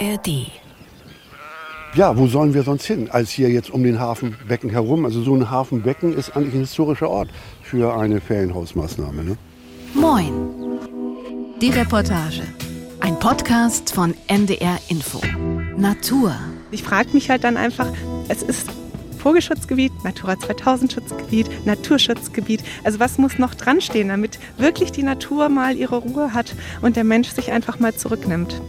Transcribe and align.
ARD. 0.00 0.46
Ja, 1.94 2.16
wo 2.16 2.26
sollen 2.26 2.54
wir 2.54 2.62
sonst 2.62 2.86
hin, 2.86 3.10
als 3.10 3.30
hier 3.30 3.50
jetzt 3.50 3.70
um 3.70 3.82
den 3.82 3.98
Hafenbecken 3.98 4.70
herum? 4.70 5.04
Also 5.04 5.22
so 5.22 5.34
ein 5.34 5.50
Hafenbecken 5.50 6.16
ist 6.16 6.34
eigentlich 6.36 6.54
ein 6.54 6.60
historischer 6.60 7.10
Ort 7.10 7.28
für 7.62 7.94
eine 7.94 8.20
Ferienhausmaßnahme. 8.20 9.24
Ne? 9.24 9.36
Moin. 9.92 10.32
Die 11.60 11.68
Reportage. 11.70 12.42
Ein 13.00 13.18
Podcast 13.18 13.92
von 13.92 14.14
NDR 14.28 14.78
Info. 14.88 15.20
Natur. 15.76 16.34
Ich 16.70 16.82
frage 16.82 17.10
mich 17.12 17.28
halt 17.28 17.44
dann 17.44 17.56
einfach, 17.56 17.88
es 18.28 18.42
ist 18.42 18.68
Vogelschutzgebiet, 19.18 19.92
Natura 20.02 20.38
2000 20.38 20.92
Schutzgebiet, 20.92 21.66
Naturschutzgebiet. 21.66 22.62
Also 22.84 23.00
was 23.00 23.18
muss 23.18 23.38
noch 23.38 23.54
dran 23.54 23.82
stehen, 23.82 24.08
damit 24.08 24.38
wirklich 24.56 24.92
die 24.92 25.02
Natur 25.02 25.50
mal 25.50 25.76
ihre 25.76 25.96
Ruhe 25.96 26.32
hat 26.32 26.54
und 26.80 26.96
der 26.96 27.04
Mensch 27.04 27.28
sich 27.28 27.52
einfach 27.52 27.80
mal 27.80 27.94
zurücknimmt? 27.94 28.62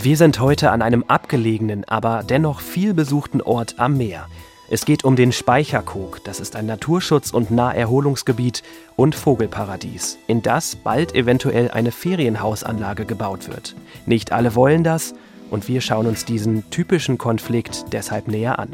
Wir 0.00 0.16
sind 0.16 0.38
heute 0.38 0.70
an 0.70 0.80
einem 0.80 1.02
abgelegenen, 1.08 1.82
aber 1.88 2.22
dennoch 2.22 2.60
viel 2.60 2.94
besuchten 2.94 3.42
Ort 3.42 3.74
am 3.78 3.96
Meer. 3.96 4.28
Es 4.70 4.84
geht 4.84 5.02
um 5.02 5.16
den 5.16 5.32
Speicherkog. 5.32 6.22
Das 6.22 6.38
ist 6.38 6.54
ein 6.54 6.66
Naturschutz- 6.66 7.32
und 7.32 7.50
Naherholungsgebiet 7.50 8.62
und 8.94 9.16
Vogelparadies, 9.16 10.16
in 10.28 10.40
das 10.40 10.76
bald 10.76 11.16
eventuell 11.16 11.72
eine 11.72 11.90
Ferienhausanlage 11.90 13.06
gebaut 13.06 13.48
wird. 13.48 13.74
Nicht 14.06 14.30
alle 14.30 14.54
wollen 14.54 14.84
das 14.84 15.14
und 15.50 15.66
wir 15.66 15.80
schauen 15.80 16.06
uns 16.06 16.24
diesen 16.24 16.70
typischen 16.70 17.18
Konflikt 17.18 17.86
deshalb 17.92 18.28
näher 18.28 18.60
an. 18.60 18.68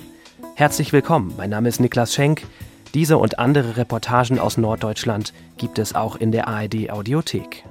Herzlich 0.56 0.93
willkommen, 0.93 1.32
mein 1.38 1.48
Name 1.48 1.70
ist 1.70 1.80
Niklas 1.80 2.12
Schenk. 2.12 2.43
Diese 2.93 3.16
und 3.16 3.38
andere 3.38 3.79
Reportagen 3.79 4.38
aus 4.38 4.59
Norddeutschland 4.59 5.32
gibt 5.56 5.79
es 5.79 5.95
auch 5.95 6.16
in 6.16 6.32
der 6.32 6.48
ARD 6.48 6.91
Audiothek. 6.91 7.65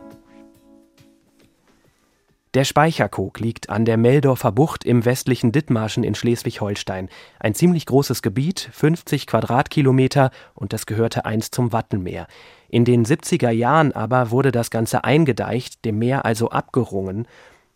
Der 2.54 2.66
Speicherkog 2.66 3.40
liegt 3.40 3.72
an 3.72 3.84
der 3.84 3.98
Meldorfer 3.98 4.52
Bucht 4.52 4.84
im 4.86 5.06
westlichen 5.06 5.52
Dithmarschen 5.52 6.04
in 6.04 6.14
Schleswig-Holstein. 6.14 7.10
Ein 7.40 7.56
ziemlich 7.56 7.88
großes 7.88 8.22
Gebiet, 8.22 8.70
50 8.72 9.26
Quadratkilometer, 9.26 10.30
und 10.54 10.72
das 10.72 10.86
gehörte 10.86 11.26
einst 11.26 11.56
zum 11.56 11.74
Wattenmeer. 11.74 12.28
In 12.70 12.86
den 12.86 13.08
70er 13.08 13.50
Jahren 13.50 13.92
aber 13.92 14.30
wurde 14.30 14.52
das 14.52 14.70
Ganze 14.70 15.04
eingedeicht, 15.04 15.84
dem 15.84 15.98
Meer 15.98 16.26
also 16.26 16.52
abgerungen. 16.52 17.28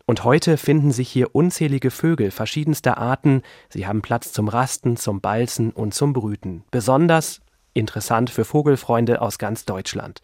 Und 0.05 0.23
heute 0.23 0.57
finden 0.57 0.91
sich 0.91 1.09
hier 1.09 1.33
unzählige 1.33 1.89
Vögel 1.89 2.29
verschiedenster 2.29 2.99
Arten. 2.99 3.41
Sie 3.69 3.87
haben 3.87 4.03
Platz 4.03 4.31
zum 4.31 4.47
Rasten, 4.47 4.95
zum 4.95 5.21
Balzen 5.21 5.71
und 5.71 5.95
zum 5.95 6.13
Brüten. 6.13 6.63
Besonders 6.69 7.41
interessant 7.73 8.29
für 8.29 8.45
Vogelfreunde 8.45 9.23
aus 9.23 9.39
ganz 9.39 9.65
Deutschland. 9.65 10.21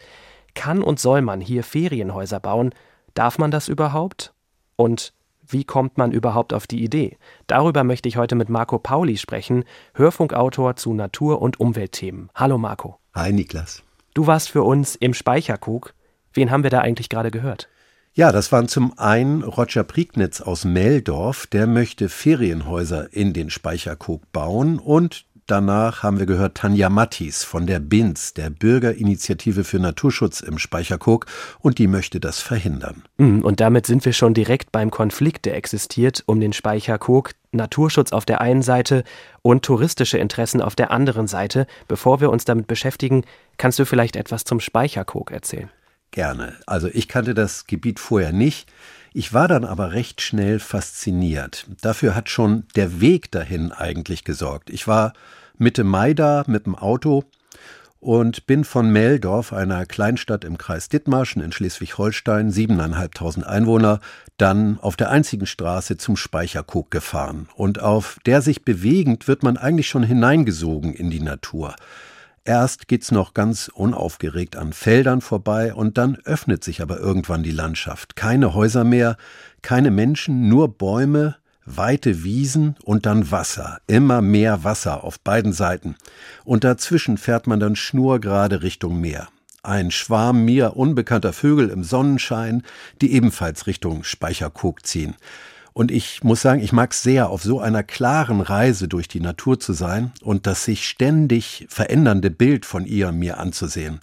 Kann 0.53 0.83
und 0.83 0.99
soll 0.99 1.23
man 1.23 1.41
hier 1.41 1.63
Ferienhäuser 1.63 2.39
bauen? 2.39 2.71
Darf 3.15 3.39
man 3.39 3.49
das 3.49 3.67
überhaupt? 3.67 4.33
Und 4.75 5.13
wie 5.45 5.63
kommt 5.63 5.97
man 5.97 6.11
überhaupt 6.11 6.53
auf 6.53 6.67
die 6.67 6.83
Idee? 6.83 7.17
Darüber 7.47 7.83
möchte 7.83 8.07
ich 8.07 8.17
heute 8.17 8.35
mit 8.35 8.49
Marco 8.49 8.79
Pauli 8.79 9.17
sprechen, 9.17 9.65
Hörfunkautor 9.93 10.75
zu 10.75 10.93
Natur- 10.93 11.41
und 11.41 11.59
Umweltthemen. 11.59 12.29
Hallo 12.33 12.57
Marco. 12.57 12.99
Hi 13.13 13.31
Niklas. 13.33 13.83
Du 14.13 14.27
warst 14.27 14.49
für 14.49 14.63
uns 14.63 14.95
im 14.95 15.13
Speicherkog. 15.13 15.93
Wen 16.33 16.51
haben 16.51 16.63
wir 16.63 16.69
da 16.69 16.79
eigentlich 16.79 17.09
gerade 17.09 17.31
gehört? 17.31 17.69
Ja, 18.15 18.31
das 18.31 18.51
waren 18.51 18.67
zum 18.67 18.97
einen 18.99 19.41
Roger 19.41 19.83
Prignitz 19.83 20.39
aus 20.39 20.65
Meldorf, 20.65 21.47
der 21.47 21.65
möchte 21.65 22.09
Ferienhäuser 22.09 23.11
in 23.11 23.33
den 23.33 23.49
Speicherkog 23.49 24.31
bauen 24.31 24.77
und 24.77 25.25
Danach 25.47 26.03
haben 26.03 26.19
wir 26.19 26.25
gehört 26.25 26.55
Tanja 26.55 26.89
Mattis 26.89 27.43
von 27.43 27.67
der 27.67 27.79
BINZ, 27.79 28.33
der 28.35 28.49
Bürgerinitiative 28.49 29.63
für 29.63 29.77
Naturschutz 29.77 30.39
im 30.39 30.57
Speicherkog, 30.57 31.25
und 31.59 31.79
die 31.79 31.87
möchte 31.87 32.21
das 32.21 32.39
verhindern. 32.39 33.03
Mm, 33.17 33.39
und 33.39 33.59
damit 33.59 33.85
sind 33.85 34.05
wir 34.05 34.13
schon 34.13 34.33
direkt 34.33 34.71
beim 34.71 34.89
Konflikt, 34.89 35.45
der 35.45 35.55
existiert 35.55 36.23
um 36.27 36.39
den 36.39 36.53
Speicherkog. 36.53 37.31
Naturschutz 37.51 38.13
auf 38.13 38.25
der 38.25 38.41
einen 38.41 38.61
Seite 38.61 39.03
und 39.41 39.65
touristische 39.65 40.17
Interessen 40.17 40.61
auf 40.61 40.75
der 40.75 40.91
anderen 40.91 41.27
Seite. 41.27 41.67
Bevor 41.87 42.21
wir 42.21 42.29
uns 42.29 42.45
damit 42.45 42.67
beschäftigen, 42.67 43.25
kannst 43.57 43.79
du 43.79 43.85
vielleicht 43.85 44.15
etwas 44.15 44.45
zum 44.45 44.59
Speicherkog 44.59 45.31
erzählen? 45.31 45.69
Gerne. 46.11 46.55
Also 46.67 46.87
ich 46.91 47.07
kannte 47.07 47.33
das 47.33 47.65
Gebiet 47.65 47.99
vorher 47.99 48.31
nicht. 48.31 48.71
Ich 49.15 49.31
war 49.31 49.47
dann 49.47 49.63
aber 49.63 49.91
recht 49.91 50.21
schnell 50.21 50.59
fasziniert. 50.59 51.67
Dafür 51.81 52.15
hat 52.15 52.29
schon 52.29 52.63
der 52.75 52.99
Weg 52.99 53.31
dahin 53.31 53.71
eigentlich 53.71 54.23
gesorgt. 54.23 54.71
Ich 54.71 54.87
war 54.87 55.13
Mitte 55.57 55.83
Mai 55.83 56.15
da 56.15 56.43
mit 56.47 56.65
dem 56.65 56.75
Auto 56.75 57.23
und 57.99 58.47
bin 58.47 58.63
von 58.63 58.91
Meldorf, 58.91 59.53
einer 59.53 59.85
Kleinstadt 59.85 60.43
im 60.43 60.57
Kreis 60.57 60.89
Dithmarschen 60.89 61.43
in 61.43 61.51
Schleswig-Holstein, 61.51 62.49
siebeneinhalbtausend 62.49 63.45
Einwohner, 63.45 63.99
dann 64.37 64.79
auf 64.79 64.95
der 64.95 65.11
einzigen 65.11 65.45
Straße 65.45 65.97
zum 65.97 66.17
Speicherkog 66.17 66.89
gefahren. 66.89 67.47
Und 67.55 67.79
auf 67.79 68.17
der 68.25 68.41
sich 68.41 68.65
bewegend 68.65 69.27
wird 69.27 69.43
man 69.43 69.57
eigentlich 69.57 69.87
schon 69.87 70.03
hineingesogen 70.03 70.91
in 70.91 71.11
die 71.11 71.21
Natur. 71.21 71.75
Erst 72.45 72.89
geht's 72.89 73.11
noch 73.11 73.33
ganz 73.33 73.71
unaufgeregt 73.73 74.57
an 74.57 74.73
Feldern 74.73 75.21
vorbei 75.21 75.73
und 75.73 75.97
dann 75.97 76.17
öffnet 76.25 76.61
sich 76.61 76.81
aber 76.81 76.99
irgendwann 76.99 77.41
die 77.41 77.51
Landschaft. 77.51 78.17
Keine 78.17 78.53
Häuser 78.53 78.83
mehr, 78.83 79.15
keine 79.61 79.91
Menschen, 79.91 80.49
nur 80.49 80.77
Bäume, 80.77 81.37
weite 81.65 82.25
Wiesen 82.25 82.75
und 82.83 83.05
dann 83.05 83.31
Wasser, 83.31 83.79
immer 83.87 84.21
mehr 84.21 84.65
Wasser 84.65 85.05
auf 85.05 85.21
beiden 85.21 85.53
Seiten. 85.53 85.95
Und 86.43 86.65
dazwischen 86.65 87.17
fährt 87.17 87.47
man 87.47 87.61
dann 87.61 87.77
schnurgerade 87.77 88.61
Richtung 88.61 88.99
Meer. 88.99 89.29
Ein 89.61 89.91
Schwarm 89.91 90.43
mir 90.43 90.75
unbekannter 90.75 91.31
Vögel 91.31 91.69
im 91.69 91.85
Sonnenschein, 91.85 92.63
die 93.01 93.13
ebenfalls 93.13 93.67
Richtung 93.67 94.03
Speicherkog 94.03 94.85
ziehen. 94.85 95.15
Und 95.73 95.91
ich 95.91 96.23
muss 96.23 96.41
sagen, 96.41 96.61
ich 96.61 96.71
mag 96.71 96.91
es 96.91 97.01
sehr, 97.01 97.29
auf 97.29 97.43
so 97.43 97.59
einer 97.59 97.83
klaren 97.83 98.41
Reise 98.41 98.87
durch 98.87 99.07
die 99.07 99.19
Natur 99.19 99.59
zu 99.59 99.73
sein 99.73 100.11
und 100.21 100.45
das 100.45 100.65
sich 100.65 100.87
ständig 100.87 101.65
verändernde 101.67 102.29
Bild 102.29 102.65
von 102.65 102.85
ihr 102.85 103.11
mir 103.11 103.39
anzusehen. 103.39 103.99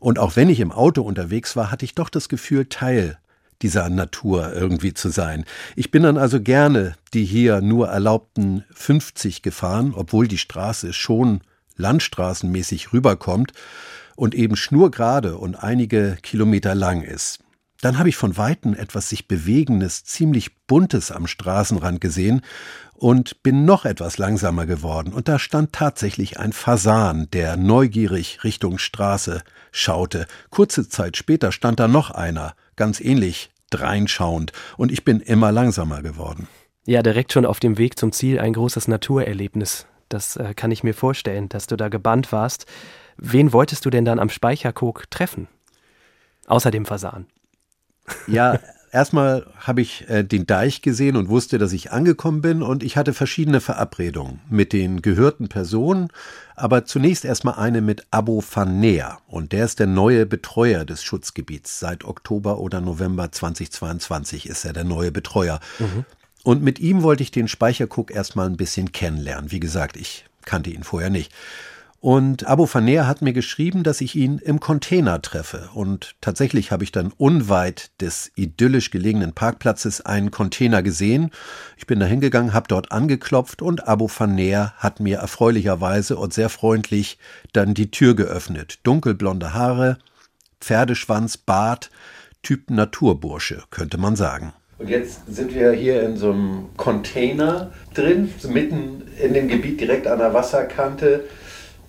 Und 0.00 0.18
auch 0.18 0.34
wenn 0.34 0.50
ich 0.50 0.58
im 0.58 0.72
Auto 0.72 1.02
unterwegs 1.02 1.54
war, 1.54 1.70
hatte 1.70 1.84
ich 1.84 1.94
doch 1.94 2.08
das 2.08 2.28
Gefühl, 2.28 2.66
Teil 2.66 3.18
dieser 3.62 3.88
Natur 3.88 4.52
irgendwie 4.52 4.92
zu 4.94 5.10
sein. 5.10 5.44
Ich 5.76 5.92
bin 5.92 6.02
dann 6.02 6.18
also 6.18 6.40
gerne 6.40 6.96
die 7.14 7.24
hier 7.24 7.60
nur 7.60 7.88
erlaubten 7.88 8.64
50 8.74 9.42
gefahren, 9.42 9.92
obwohl 9.94 10.26
die 10.26 10.38
Straße 10.38 10.92
schon 10.92 11.42
landstraßenmäßig 11.76 12.92
rüberkommt 12.92 13.52
und 14.16 14.34
eben 14.34 14.56
schnurgerade 14.56 15.38
und 15.38 15.54
einige 15.54 16.18
Kilometer 16.22 16.74
lang 16.74 17.02
ist. 17.02 17.38
Dann 17.82 17.98
habe 17.98 18.08
ich 18.08 18.16
von 18.16 18.36
Weitem 18.36 18.74
etwas 18.74 19.08
sich 19.08 19.26
Bewegendes, 19.28 20.04
ziemlich 20.04 20.56
Buntes 20.66 21.10
am 21.10 21.26
Straßenrand 21.26 22.00
gesehen 22.00 22.40
und 22.94 23.42
bin 23.42 23.64
noch 23.64 23.84
etwas 23.84 24.18
langsamer 24.18 24.66
geworden. 24.66 25.12
Und 25.12 25.26
da 25.26 25.40
stand 25.40 25.72
tatsächlich 25.72 26.38
ein 26.38 26.52
Fasan, 26.52 27.28
der 27.32 27.56
neugierig 27.56 28.44
Richtung 28.44 28.78
Straße 28.78 29.42
schaute. 29.72 30.26
Kurze 30.50 30.88
Zeit 30.88 31.16
später 31.16 31.50
stand 31.50 31.80
da 31.80 31.88
noch 31.88 32.12
einer, 32.12 32.54
ganz 32.76 33.00
ähnlich 33.00 33.50
dreinschauend. 33.70 34.52
Und 34.76 34.92
ich 34.92 35.04
bin 35.04 35.18
immer 35.18 35.50
langsamer 35.50 36.02
geworden. 36.02 36.46
Ja, 36.86 37.02
direkt 37.02 37.32
schon 37.32 37.44
auf 37.44 37.58
dem 37.58 37.78
Weg 37.78 37.98
zum 37.98 38.12
Ziel 38.12 38.38
ein 38.38 38.52
großes 38.52 38.86
Naturerlebnis. 38.86 39.86
Das 40.08 40.36
äh, 40.36 40.54
kann 40.54 40.70
ich 40.70 40.84
mir 40.84 40.94
vorstellen, 40.94 41.48
dass 41.48 41.66
du 41.66 41.74
da 41.74 41.88
gebannt 41.88 42.30
warst. 42.30 42.66
Wen 43.16 43.52
wolltest 43.52 43.84
du 43.84 43.90
denn 43.90 44.04
dann 44.04 44.20
am 44.20 44.30
Speicherkog 44.30 45.10
treffen? 45.10 45.48
Außer 46.46 46.70
dem 46.70 46.86
Fasan. 46.86 47.26
Ja, 48.26 48.58
erstmal 48.92 49.46
habe 49.56 49.80
ich 49.80 50.08
äh, 50.08 50.22
den 50.22 50.46
Deich 50.46 50.82
gesehen 50.82 51.16
und 51.16 51.28
wusste, 51.28 51.58
dass 51.58 51.72
ich 51.72 51.92
angekommen 51.92 52.42
bin 52.42 52.62
und 52.62 52.82
ich 52.82 52.96
hatte 52.96 53.14
verschiedene 53.14 53.60
Verabredungen 53.60 54.40
mit 54.48 54.72
den 54.72 55.02
gehörten 55.02 55.48
Personen, 55.48 56.08
aber 56.54 56.84
zunächst 56.84 57.24
erstmal 57.24 57.54
eine 57.54 57.80
mit 57.80 58.06
Abo 58.10 58.40
Fanea 58.40 59.18
und 59.26 59.52
der 59.52 59.64
ist 59.64 59.78
der 59.78 59.86
neue 59.86 60.26
Betreuer 60.26 60.84
des 60.84 61.02
Schutzgebiets. 61.02 61.78
Seit 61.78 62.04
Oktober 62.04 62.58
oder 62.58 62.80
November 62.80 63.32
2022 63.32 64.48
ist 64.48 64.64
er 64.64 64.72
der 64.72 64.84
neue 64.84 65.10
Betreuer. 65.10 65.60
Mhm. 65.78 66.04
Und 66.44 66.62
mit 66.62 66.80
ihm 66.80 67.02
wollte 67.02 67.22
ich 67.22 67.30
den 67.30 67.48
Speichercook 67.48 68.10
erstmal 68.10 68.46
ein 68.46 68.56
bisschen 68.56 68.92
kennenlernen. 68.92 69.52
Wie 69.52 69.60
gesagt, 69.60 69.96
ich 69.96 70.24
kannte 70.44 70.70
ihn 70.70 70.82
vorher 70.82 71.10
nicht. 71.10 71.32
Und 72.02 72.48
Abu 72.48 72.66
Faner 72.66 73.06
hat 73.06 73.22
mir 73.22 73.32
geschrieben, 73.32 73.84
dass 73.84 74.00
ich 74.00 74.16
ihn 74.16 74.38
im 74.38 74.58
Container 74.58 75.22
treffe. 75.22 75.68
Und 75.72 76.16
tatsächlich 76.20 76.72
habe 76.72 76.82
ich 76.82 76.90
dann 76.90 77.12
unweit 77.16 77.92
des 78.00 78.32
idyllisch 78.34 78.90
gelegenen 78.90 79.34
Parkplatzes 79.34 80.00
einen 80.04 80.32
Container 80.32 80.82
gesehen. 80.82 81.30
Ich 81.76 81.86
bin 81.86 82.00
da 82.00 82.06
hingegangen, 82.06 82.54
habe 82.54 82.66
dort 82.66 82.90
angeklopft 82.90 83.62
und 83.62 83.86
Abu 83.86 84.08
Faner 84.08 84.72
hat 84.78 84.98
mir 84.98 85.18
erfreulicherweise 85.18 86.16
und 86.16 86.34
sehr 86.34 86.48
freundlich 86.48 87.18
dann 87.52 87.72
die 87.72 87.92
Tür 87.92 88.16
geöffnet. 88.16 88.80
Dunkelblonde 88.82 89.54
Haare, 89.54 89.98
Pferdeschwanz, 90.60 91.36
Bart, 91.36 91.92
Typ 92.42 92.68
Naturbursche, 92.68 93.62
könnte 93.70 93.96
man 93.96 94.16
sagen. 94.16 94.52
Und 94.78 94.90
jetzt 94.90 95.32
sind 95.32 95.54
wir 95.54 95.70
hier 95.70 96.02
in 96.02 96.16
so 96.16 96.32
einem 96.32 96.70
Container 96.76 97.70
drin, 97.94 98.34
mitten 98.48 99.04
in 99.22 99.34
dem 99.34 99.46
Gebiet 99.46 99.80
direkt 99.80 100.08
an 100.08 100.18
der 100.18 100.34
Wasserkante. 100.34 101.22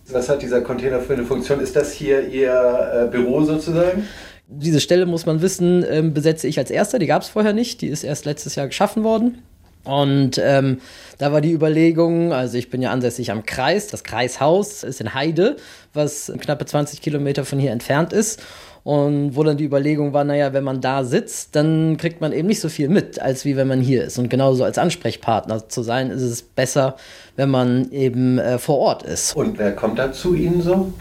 Was 0.10 0.30
hat 0.30 0.42
dieser 0.42 0.62
Container 0.62 1.00
für 1.00 1.14
eine 1.14 1.24
Funktion? 1.24 1.60
Ist 1.60 1.76
das 1.76 1.94
hier 1.94 2.28
Ihr 2.28 2.52
äh, 2.52 3.08
Büro 3.10 3.44
sozusagen? 3.44 4.08
Diese 4.48 4.82
Stelle, 4.82 5.06
muss 5.06 5.26
man 5.26 5.42
wissen, 5.42 5.86
ähm, 5.90 6.14
besetze 6.14 6.48
ich 6.48 6.60
als 6.60 6.70
erster. 6.70 7.00
Die 7.00 7.08
gab 7.08 7.22
es 7.22 7.30
vorher 7.30 7.54
nicht. 7.54 7.82
Die 7.82 7.88
ist 7.88 8.04
erst 8.04 8.26
letztes 8.26 8.56
Jahr 8.56 8.68
geschaffen 8.68 9.04
worden. 9.04 9.42
Und 9.86 10.40
ähm, 10.42 10.80
da 11.18 11.32
war 11.32 11.42
die 11.42 11.52
Überlegung, 11.52 12.32
also 12.32 12.58
ich 12.58 12.70
bin 12.70 12.82
ja 12.82 12.92
ansässig 12.92 13.32
am 13.32 13.46
Kreis, 13.46 13.88
das 13.88 14.04
Kreishaus 14.04 14.84
ist 14.84 15.02
in 15.02 15.14
Heide, 15.14 15.58
was 15.94 16.32
knappe 16.40 16.66
20 16.66 17.02
Kilometer 17.02 17.44
von 17.44 17.60
hier 17.60 17.72
entfernt 17.72 18.14
ist. 18.14 18.42
Und 18.84 19.38
wo 19.38 19.44
dann 19.44 19.56
die 19.56 19.64
Überlegung 19.64 20.12
war, 20.12 20.26
naja, 20.26 20.52
wenn 20.52 20.66
man 20.66 20.82
da 20.82 21.06
sitzt, 21.06 21.56
dann 21.56 21.96
kriegt 21.96 22.20
man 22.20 22.34
eben 22.34 22.50
nicht 22.50 22.60
so 22.60 22.68
viel 22.68 22.90
mit, 22.90 23.18
als 23.18 23.46
wie 23.46 23.56
wenn 23.56 23.68
man 23.68 23.80
hier 23.80 24.04
ist. 24.04 24.20
Und 24.20 24.30
genauso 24.30 24.66
als 24.66 24.78
Ansprechpartner 24.78 25.70
zu 25.70 25.84
sein, 25.84 26.12
ist 26.12 26.22
es 26.22 26.42
besser, 26.42 26.98
wenn 27.38 27.50
man 27.50 27.90
eben 27.92 28.40
äh, 28.40 28.58
vor 28.58 28.80
Ort 28.80 29.04
ist. 29.04 29.38
Und 29.38 29.58
wer 29.58 29.74
kommt 29.74 30.00
da 30.00 30.12
zu 30.12 30.36
Ihnen 30.36 30.62
so? 30.62 30.92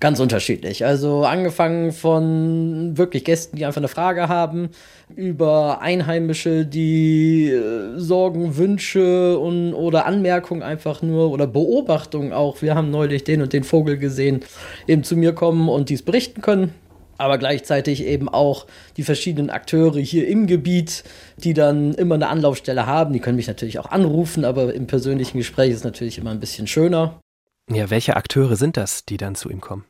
Ganz 0.00 0.20
unterschiedlich. 0.20 0.84
Also 0.84 1.24
angefangen 1.24 1.92
von 1.92 2.96
wirklich 2.96 3.24
Gästen, 3.24 3.56
die 3.56 3.64
einfach 3.64 3.80
eine 3.80 3.88
Frage 3.88 4.28
haben, 4.28 4.70
über 5.16 5.80
Einheimische, 5.80 6.66
die 6.66 7.50
äh, 7.50 7.98
Sorgen, 7.98 8.56
Wünsche 8.56 9.38
und, 9.38 9.74
oder 9.74 10.06
Anmerkungen 10.06 10.62
einfach 10.62 11.02
nur 11.02 11.30
oder 11.30 11.46
Beobachtungen 11.46 12.32
auch. 12.32 12.62
Wir 12.62 12.74
haben 12.74 12.90
neulich 12.90 13.24
den 13.24 13.42
und 13.42 13.52
den 13.52 13.64
Vogel 13.64 13.98
gesehen, 13.98 14.40
eben 14.86 15.04
zu 15.04 15.16
mir 15.16 15.32
kommen 15.32 15.68
und 15.68 15.88
dies 15.88 16.02
berichten 16.02 16.40
können. 16.40 16.74
Aber 17.20 17.36
gleichzeitig 17.36 18.04
eben 18.04 18.28
auch 18.28 18.66
die 18.96 19.02
verschiedenen 19.02 19.50
Akteure 19.50 19.98
hier 19.98 20.28
im 20.28 20.46
Gebiet, 20.46 21.02
die 21.36 21.52
dann 21.52 21.94
immer 21.94 22.14
eine 22.14 22.28
Anlaufstelle 22.28 22.86
haben. 22.86 23.12
Die 23.12 23.18
können 23.18 23.36
mich 23.36 23.48
natürlich 23.48 23.80
auch 23.80 23.90
anrufen, 23.90 24.44
aber 24.44 24.72
im 24.72 24.86
persönlichen 24.86 25.38
Gespräch 25.38 25.72
ist 25.72 25.84
natürlich 25.84 26.18
immer 26.18 26.30
ein 26.30 26.38
bisschen 26.38 26.68
schöner. 26.68 27.18
Ja, 27.68 27.90
welche 27.90 28.16
Akteure 28.16 28.56
sind 28.56 28.76
das, 28.76 29.04
die 29.04 29.16
dann 29.16 29.34
zu 29.34 29.50
ihm 29.50 29.60
kommen? 29.60 29.84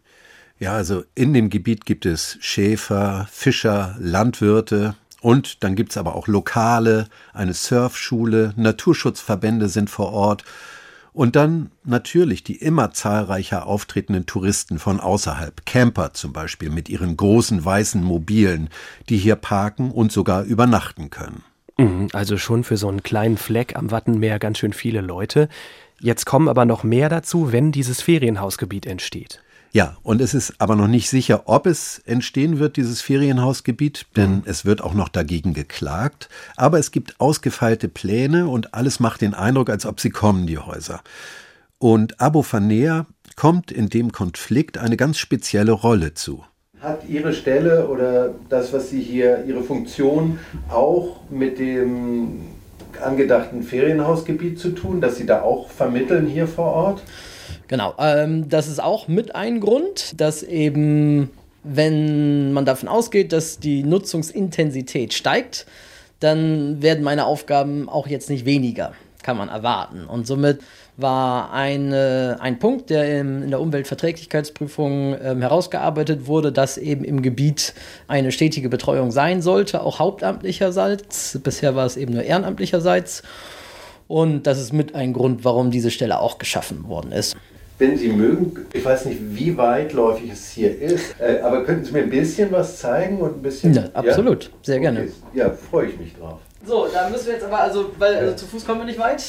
Ja, 0.58 0.72
also 0.72 1.04
in 1.14 1.32
dem 1.32 1.50
Gebiet 1.50 1.86
gibt 1.86 2.04
es 2.04 2.36
Schäfer, 2.40 3.28
Fischer, 3.30 3.94
Landwirte 4.00 4.96
und 5.20 5.62
dann 5.62 5.76
gibt 5.76 5.92
es 5.92 5.96
aber 5.96 6.16
auch 6.16 6.26
Lokale, 6.26 7.08
eine 7.32 7.54
Surfschule, 7.54 8.54
Naturschutzverbände 8.56 9.69
sind 9.69 9.88
vor 9.88 10.12
Ort 10.12 10.44
und 11.12 11.36
dann 11.36 11.70
natürlich 11.84 12.42
die 12.42 12.56
immer 12.56 12.92
zahlreicher 12.92 13.66
auftretenden 13.66 14.26
Touristen 14.26 14.78
von 14.78 14.98
außerhalb, 14.98 15.64
Camper 15.64 16.12
zum 16.12 16.32
Beispiel 16.32 16.70
mit 16.70 16.88
ihren 16.88 17.16
großen 17.16 17.64
weißen 17.64 18.02
Mobilen, 18.02 18.69
die 19.08 19.16
hier 19.16 19.36
parken 19.36 19.92
und 19.92 20.10
sogar 20.10 20.42
übernachten 20.42 21.10
können. 21.10 21.44
Mhm, 21.76 22.08
also 22.12 22.36
schon 22.36 22.64
für 22.64 22.76
so 22.76 22.88
einen 22.88 23.04
kleinen 23.04 23.36
Fleck 23.36 23.76
am 23.76 23.92
Wattenmeer 23.92 24.40
ganz 24.40 24.58
schön 24.58 24.72
viele 24.72 25.00
Leute. 25.00 25.48
Jetzt 26.00 26.27
kommen 26.27 26.49
aber 26.49 26.65
noch 26.65 26.85
mehr 26.85 27.09
dazu, 27.09 27.53
wenn 27.53 27.73
dieses 27.73 28.00
Ferienhausgebiet 28.00 28.87
entsteht. 28.87 29.43
Ja, 29.73 29.97
und 30.03 30.21
es 30.21 30.33
ist 30.33 30.55
aber 30.59 30.77
noch 30.77 30.87
nicht 30.87 31.11
sicher, 31.11 31.43
ob 31.47 31.67
es 31.67 31.99
entstehen 32.06 32.59
wird, 32.59 32.77
dieses 32.77 33.03
Ferienhausgebiet, 33.03 34.06
denn 34.17 34.37
mhm. 34.37 34.43
es 34.47 34.65
wird 34.65 34.83
auch 34.83 34.95
noch 34.95 35.09
dagegen 35.09 35.53
geklagt. 35.53 36.29
Aber 36.56 36.79
es 36.79 36.91
gibt 36.91 37.21
ausgefeilte 37.21 37.89
Pläne 37.89 38.49
und 38.49 38.75
alles 38.75 38.99
macht 38.99 39.21
den 39.21 39.35
Eindruck, 39.35 39.69
als 39.69 39.85
ob 39.85 40.00
sie 40.00 40.11
kommen, 40.11 40.47
die 40.47 40.59
Häuser. 40.59 41.03
Und 41.79 42.21
Abo 42.21 42.43
Fanea 42.43 43.06
kommt 43.37 43.71
in 43.71 43.89
dem 43.89 44.11
Konflikt 44.11 44.79
eine 44.79 44.97
ganz 44.97 45.19
spezielle 45.19 45.73
Rolle 45.73 46.15
zu. 46.15 46.45
Hat 46.81 47.09
Ihre 47.09 47.35
Stelle 47.35 47.89
oder 47.89 48.35
das, 48.49 48.73
was 48.73 48.91
Sie 48.91 49.03
hier, 49.03 49.45
Ihre 49.45 49.62
Funktion 49.62 50.39
auch 50.69 51.21
mit 51.31 51.59
dem 51.59 52.57
angedachten 53.02 53.62
Ferienhausgebiet 53.62 54.58
zu 54.58 54.70
tun, 54.70 55.00
dass 55.00 55.17
Sie 55.17 55.26
da 55.26 55.43
auch 55.43 55.69
vermitteln 55.70 56.26
hier 56.26 56.46
vor 56.46 56.73
Ort? 56.73 57.02
Genau, 57.69 57.94
ähm, 57.99 58.49
das 58.49 58.67
ist 58.69 58.82
auch 58.82 59.08
mit 59.08 59.35
ein 59.35 59.61
Grund, 59.61 60.20
dass 60.20 60.43
eben, 60.43 61.31
wenn 61.64 62.52
man 62.52 62.64
davon 62.64 62.88
ausgeht, 62.88 63.32
dass 63.32 63.58
die 63.58 63.82
Nutzungsintensität 63.82 65.12
steigt, 65.12 65.67
dann 66.20 66.82
werden 66.82 67.05
meine 67.05 67.26
Aufgaben 67.26 67.88
auch 67.88 68.06
jetzt 68.06 68.31
nicht 68.31 68.44
weniger, 68.44 68.93
kann 69.23 69.37
man 69.37 69.49
erwarten. 69.49 70.05
Und 70.05 70.26
somit 70.26 70.61
war 70.99 71.53
eine, 71.53 72.39
ein 72.41 72.59
Punkt, 72.59 72.91
der 72.91 73.21
im, 73.21 73.45
in 73.45 73.50
der 73.50 73.61
Umweltverträglichkeitsprüfung 73.61 75.17
ähm, 75.23 75.41
herausgearbeitet 75.41 76.27
wurde, 76.27 76.50
dass 76.50 76.77
eben 76.77 77.05
im 77.05 77.23
Gebiet 77.23 77.73
eine 78.09 78.33
stetige 78.33 78.69
Betreuung 78.69 79.12
sein 79.12 79.41
sollte, 79.41 79.81
auch 79.83 80.00
hauptamtlicherseits. 80.00 81.39
Bisher 81.43 81.77
war 81.77 81.87
es 81.87 81.97
eben 81.97 82.15
nur 82.15 82.25
ehrenamtlicherseits. 82.25 83.23
Und 84.09 84.49
das 84.49 84.59
ist 84.59 84.73
mit 84.73 84.97
ein 84.97 85.12
Grund, 85.12 85.45
warum 85.45 85.71
diese 85.71 85.93
Stelle 85.93 86.19
auch 86.19 86.39
geschaffen 86.39 86.89
worden 86.89 87.12
ist. 87.12 87.37
Wenn 87.79 87.97
Sie 87.97 88.09
mögen, 88.09 88.67
ich 88.73 88.85
weiß 88.85 89.05
nicht, 89.05 89.21
wie 89.21 89.56
weitläufig 89.56 90.33
es 90.33 90.50
hier 90.50 90.77
ist, 90.81 91.15
äh, 91.21 91.41
aber 91.43 91.65
könnten 91.65 91.85
Sie 91.85 91.93
mir 91.93 92.03
ein 92.03 92.11
bisschen 92.11 92.50
was 92.50 92.79
zeigen 92.79 93.19
und 93.21 93.37
ein 93.37 93.43
bisschen. 93.43 93.73
Ja, 93.73 93.85
absolut, 93.93 94.45
ja? 94.45 94.50
sehr 94.62 94.81
gerne. 94.81 95.00
Okay. 95.03 95.11
Ja, 95.35 95.50
freue 95.50 95.87
ich 95.87 96.00
mich 96.00 96.12
drauf. 96.17 96.41
So, 96.66 96.88
da 96.93 97.08
müssen 97.08 97.26
wir 97.26 97.34
jetzt 97.34 97.44
aber, 97.44 97.60
also, 97.60 97.90
weil 97.99 98.16
also, 98.16 98.34
zu 98.34 98.46
Fuß 98.46 98.66
kommen 98.66 98.81
wir 98.81 98.87
nicht 98.87 98.99
weit. 98.99 99.22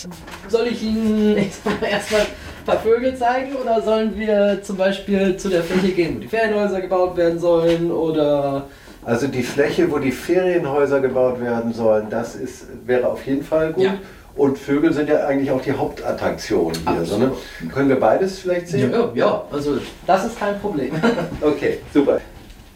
Soll 0.47 0.67
ich 0.67 0.81
Ihnen 0.81 1.37
erstmal 1.81 2.21
ein 2.21 2.65
paar 2.65 2.79
Vögel 2.79 3.15
zeigen 3.15 3.55
oder 3.55 3.81
sollen 3.81 4.17
wir 4.17 4.61
zum 4.63 4.77
Beispiel 4.77 5.37
zu 5.37 5.49
der 5.49 5.63
Fläche 5.63 5.93
gehen, 5.93 6.15
wo 6.17 6.19
die 6.19 6.27
Ferienhäuser 6.27 6.81
gebaut 6.81 7.15
werden 7.17 7.39
sollen 7.39 7.91
oder. 7.91 8.65
Also 9.05 9.27
die 9.27 9.43
Fläche, 9.43 9.89
wo 9.91 9.99
die 9.99 10.11
Ferienhäuser 10.11 10.99
gebaut 10.99 11.39
werden 11.39 11.73
sollen, 11.73 12.09
das 12.09 12.35
ist, 12.35 12.65
wäre 12.85 13.07
auf 13.07 13.25
jeden 13.25 13.43
Fall 13.43 13.73
gut. 13.73 13.83
Ja. 13.85 13.93
Und 14.35 14.57
Vögel 14.57 14.93
sind 14.93 15.09
ja 15.09 15.25
eigentlich 15.25 15.51
auch 15.51 15.61
die 15.61 15.71
Hauptattraktion 15.71 16.73
hier. 16.87 17.05
So, 17.05 17.17
ne? 17.17 17.31
Können 17.73 17.89
wir 17.89 17.99
beides 17.99 18.39
vielleicht 18.39 18.69
sehen? 18.69 18.91
Ja, 18.91 19.11
ja, 19.13 19.43
also 19.51 19.79
das 20.07 20.25
ist 20.25 20.39
kein 20.39 20.59
Problem. 20.59 20.91
okay, 21.41 21.79
super. 21.93 22.21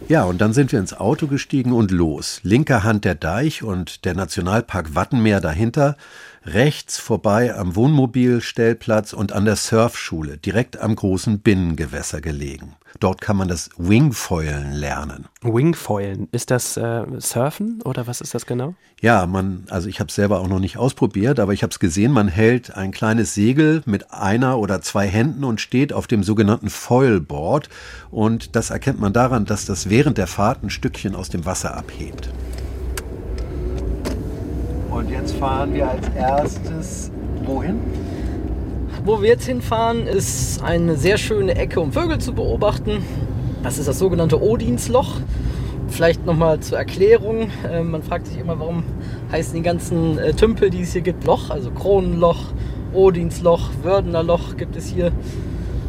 Ja, 0.10 0.26
und 0.26 0.42
dann 0.42 0.52
sind 0.52 0.72
wir 0.74 0.80
ins 0.80 0.94
Auto 0.94 1.28
gestiegen 1.28 1.72
und 1.72 1.90
los. 1.90 2.42
Linker 2.44 2.84
Hand 2.84 3.06
der 3.06 3.16
Deich 3.16 3.64
und 3.64 4.04
der 4.04 4.16
Nationalpark 4.16 4.96
Wattenmeer 4.96 5.40
dahinter, 5.40 5.96
rechts 6.46 6.98
vorbei 6.98 7.56
am 7.56 7.76
Wohnmobilstellplatz 7.76 9.14
und 9.14 9.32
an 9.32 9.46
der 9.46 9.56
Surfschule, 9.56 10.38
direkt 10.38 10.80
am 10.80 10.96
großen 10.96 11.40
Binnengewässer 11.40 12.22
gelegen. 12.22 12.76
Dort 13.00 13.22
kann 13.22 13.38
man 13.38 13.48
das 13.48 13.70
Wingfoilen 13.78 14.72
lernen. 14.72 15.26
Wingfoilen, 15.42 16.28
ist 16.32 16.52
das 16.52 16.78
äh, 16.78 17.06
Surfen 17.18 17.82
oder 17.84 18.08
was 18.08 18.22
ist 18.22 18.36
das 18.36 18.46
genau? 18.46 18.76
Ja, 19.02 19.26
man, 19.26 19.66
also 19.70 19.90
ich 19.90 20.00
habe 20.00 20.10
es 20.10 20.16
selber 20.16 20.40
auch 20.40 20.48
noch 20.48 20.60
nicht 20.60 20.78
ausprobiert, 20.78 21.40
aber 21.40 21.54
ich 21.54 21.64
habe 21.64 21.72
es 21.72 21.80
gesehen, 21.80 22.12
man 22.12 22.28
hält 22.28 22.76
ein 22.78 22.92
kleines 22.92 23.34
Segel 23.34 23.82
mit 23.86 24.12
einer 24.12 24.60
oder 24.60 24.82
zwei 24.82 25.08
Händen 25.08 25.44
und 25.44 25.60
steht 25.60 25.92
auf 25.92 26.08
dem 26.08 26.24
sogenannten 26.24 26.70
Foilboard 26.70 27.68
und 28.12 28.56
das 28.56 28.70
erkennt 28.70 29.00
man 29.00 29.12
daran, 29.12 29.46
dass 29.46 29.66
das 29.66 29.90
während 29.90 30.18
der 30.18 30.28
Fahrt 30.28 30.64
ein 30.64 30.70
Stückchen 30.70 31.16
aus 31.16 31.30
dem 31.30 31.46
Wasser 31.46 31.76
abhebt. 31.76 32.30
Und 34.94 35.10
jetzt 35.10 35.36
fahren 35.38 35.74
wir 35.74 35.90
als 35.90 36.08
erstes 36.16 37.12
wohin? 37.44 37.80
Wo 39.04 39.24
wir 39.24 39.30
jetzt 39.30 39.48
hinfahren, 39.48 40.06
ist 40.06 40.62
eine 40.62 40.98
sehr 40.98 41.18
schöne 41.18 41.56
Ecke, 41.56 41.80
um 41.80 41.92
Vögel 41.92 42.20
zu 42.20 42.34
beobachten. 42.34 43.04
Das 43.64 43.80
ist 43.80 43.88
das 43.88 43.98
sogenannte 43.98 44.40
Odinsloch. 44.40 45.16
Vielleicht 45.88 46.28
nochmal 46.28 46.60
zur 46.60 46.78
Erklärung. 46.78 47.50
Äh, 47.68 47.82
man 47.82 48.04
fragt 48.04 48.28
sich 48.28 48.38
immer, 48.38 48.60
warum 48.60 48.84
heißen 49.32 49.56
die 49.56 49.64
ganzen 49.64 50.20
äh, 50.20 50.34
Tümpel, 50.34 50.70
die 50.70 50.82
es 50.82 50.94
hier 50.94 51.02
gibt, 51.02 51.24
Loch. 51.26 51.50
Also 51.50 51.72
Kronenloch, 51.72 52.54
Odinsloch, 52.94 53.72
Wördener 53.82 54.22
Loch 54.22 54.58
gibt 54.58 54.76
es 54.76 54.90
hier. 54.90 55.12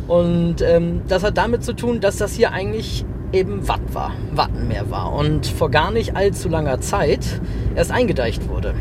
Und 0.09 0.63
ähm, 0.63 1.03
das 1.09 1.25
hat 1.25 1.37
damit 1.37 1.63
zu 1.63 1.75
tun, 1.75 2.01
dass 2.01 2.17
das 2.17 2.33
hier 2.33 2.53
eigentlich 2.53 3.05
eben 3.35 3.67
Watt 3.69 3.83
war, 3.93 4.13
Wattenmeer 4.33 4.91
war 4.91 5.13
und 5.13 5.47
vor 5.47 5.71
gar 5.71 5.91
nicht 5.91 6.17
allzu 6.17 6.49
langer 6.49 6.81
Zeit 6.81 7.41
erst 7.75 7.91
eingedeicht 7.91 8.49
wurde. 8.49 8.75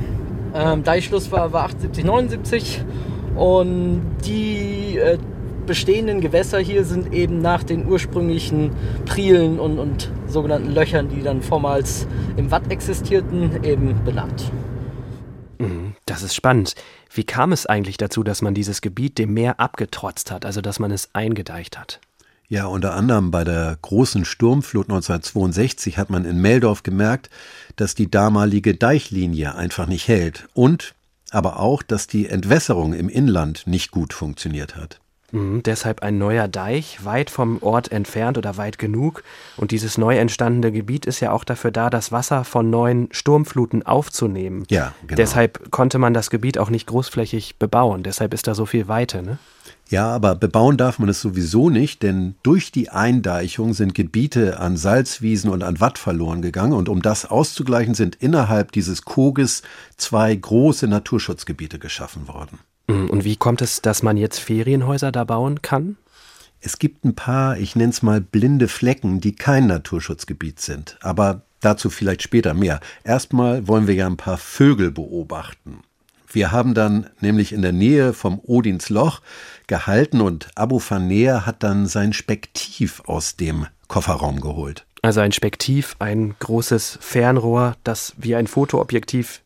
Ähm, 0.53 0.83
Deichschluss 0.83 1.31
war, 1.31 1.51
war 1.51 1.63
78, 1.65 2.05
79 2.05 2.83
und 3.35 4.01
die 4.25 4.97
äh, 4.97 5.17
bestehenden 5.65 6.21
Gewässer 6.21 6.59
hier 6.59 6.85
sind 6.85 7.13
eben 7.13 7.41
nach 7.41 7.63
den 7.63 7.87
ursprünglichen 7.87 8.71
Prielen 9.05 9.59
und, 9.59 9.79
und 9.79 10.11
sogenannten 10.27 10.71
Löchern, 10.71 11.09
die 11.09 11.23
dann 11.23 11.41
vormals 11.41 12.07
im 12.37 12.51
Watt 12.51 12.71
existierten, 12.71 13.63
eben 13.63 14.03
benannt. 14.03 14.51
Mhm, 15.57 15.95
das 16.05 16.21
ist 16.21 16.35
spannend. 16.35 16.75
Wie 17.11 17.23
kam 17.23 17.51
es 17.51 17.65
eigentlich 17.65 17.97
dazu, 17.97 18.23
dass 18.23 18.41
man 18.41 18.53
dieses 18.53 18.81
Gebiet 18.81 19.17
dem 19.17 19.33
Meer 19.33 19.59
abgetrotzt 19.59 20.31
hat, 20.31 20.45
also 20.45 20.61
dass 20.61 20.79
man 20.79 20.91
es 20.91 21.09
eingedeicht 21.13 21.79
hat? 21.79 21.99
Ja, 22.53 22.67
unter 22.67 22.93
anderem 22.93 23.31
bei 23.31 23.43
der 23.43 23.79
großen 23.81 24.25
Sturmflut 24.25 24.85
1962 24.85 25.97
hat 25.97 26.11
man 26.11 26.23
in 26.23 26.39
Meldorf 26.39 26.83
gemerkt, 26.83 27.31
dass 27.77 27.95
die 27.95 28.11
damalige 28.11 28.75
Deichlinie 28.75 29.55
einfach 29.55 29.87
nicht 29.87 30.07
hält 30.07 30.47
und 30.53 30.93
aber 31.31 31.57
auch, 31.59 31.81
dass 31.81 32.05
die 32.05 32.29
Entwässerung 32.29 32.93
im 32.93 33.09
Inland 33.09 33.65
nicht 33.65 33.89
gut 33.89 34.13
funktioniert 34.13 34.75
hat. 34.75 34.99
Mhm, 35.31 35.63
deshalb 35.63 36.03
ein 36.03 36.19
neuer 36.19 36.47
Deich, 36.47 37.03
weit 37.03 37.31
vom 37.31 37.57
Ort 37.63 37.91
entfernt 37.91 38.37
oder 38.37 38.55
weit 38.55 38.77
genug. 38.77 39.23
Und 39.57 39.71
dieses 39.71 39.97
neu 39.97 40.15
entstandene 40.15 40.71
Gebiet 40.71 41.07
ist 41.07 41.21
ja 41.21 41.31
auch 41.31 41.45
dafür 41.45 41.71
da, 41.71 41.89
das 41.89 42.11
Wasser 42.11 42.43
von 42.43 42.69
neuen 42.69 43.09
Sturmfluten 43.11 43.81
aufzunehmen. 43.81 44.65
Ja, 44.69 44.93
genau. 45.07 45.15
Deshalb 45.15 45.71
konnte 45.71 45.97
man 45.97 46.13
das 46.13 46.29
Gebiet 46.29 46.59
auch 46.59 46.69
nicht 46.69 46.85
großflächig 46.85 47.55
bebauen. 47.57 48.03
Deshalb 48.03 48.31
ist 48.31 48.45
da 48.45 48.53
so 48.53 48.67
viel 48.67 48.87
Weite, 48.87 49.23
ne? 49.23 49.39
Ja, 49.93 50.09
aber 50.09 50.33
bebauen 50.33 50.75
darf 50.75 50.97
man 50.97 51.07
es 51.07 51.21
sowieso 51.21 51.69
nicht, 51.69 52.01
denn 52.01 52.33
durch 52.41 52.71
die 52.71 52.89
Eindeichung 52.89 53.75
sind 53.75 53.93
Gebiete 53.93 54.59
an 54.59 54.75
Salzwiesen 54.75 55.51
und 55.51 55.61
an 55.61 55.79
Watt 55.79 55.99
verloren 55.99 56.41
gegangen. 56.41 56.73
Und 56.73 56.89
um 56.89 57.03
das 57.03 57.25
auszugleichen, 57.25 57.93
sind 57.93 58.15
innerhalb 58.15 58.71
dieses 58.71 59.03
Koges 59.03 59.61
zwei 59.95 60.33
große 60.33 60.87
Naturschutzgebiete 60.87 61.77
geschaffen 61.77 62.27
worden. 62.27 62.57
Mhm, 62.87 63.11
und 63.11 63.23
wie 63.23 63.35
kommt 63.35 63.61
es, 63.61 63.83
dass 63.83 64.01
man 64.01 64.17
jetzt 64.17 64.39
Ferienhäuser 64.39 65.11
da 65.11 65.25
bauen 65.25 65.61
kann? 65.61 65.97
Es 66.59 66.79
gibt 66.79 67.05
ein 67.05 67.13
paar, 67.13 67.59
ich 67.59 67.75
nenne 67.75 67.91
es 67.91 68.01
mal 68.01 68.19
blinde 68.19 68.69
Flecken, 68.69 69.21
die 69.21 69.35
kein 69.35 69.67
Naturschutzgebiet 69.67 70.59
sind. 70.59 70.97
Aber 71.01 71.43
dazu 71.61 71.91
vielleicht 71.91 72.23
später 72.23 72.55
mehr. 72.55 72.79
Erstmal 73.03 73.67
wollen 73.67 73.85
wir 73.85 73.93
ja 73.93 74.07
ein 74.07 74.17
paar 74.17 74.39
Vögel 74.39 74.89
beobachten. 74.89 75.81
Wir 76.33 76.51
haben 76.51 76.73
dann 76.73 77.11
nämlich 77.21 77.53
in 77.53 77.61
der 77.61 77.71
Nähe 77.71 78.11
vom 78.11 78.41
Odinsloch 78.43 79.21
gehalten 79.67 80.19
und 80.19 80.49
Abu 80.55 80.79
Faner 80.79 81.45
hat 81.45 81.61
dann 81.61 81.85
sein 81.85 82.11
Spektiv 82.11 83.03
aus 83.05 83.35
dem 83.35 83.67
Kofferraum 83.87 84.41
geholt. 84.41 84.87
Also 85.03 85.19
ein 85.19 85.31
Spektiv, 85.31 85.95
ein 85.99 86.35
großes 86.39 86.97
Fernrohr, 87.01 87.75
das 87.83 88.15
wie 88.17 88.35
ein 88.35 88.47
Fotoobjektiv 88.47 89.43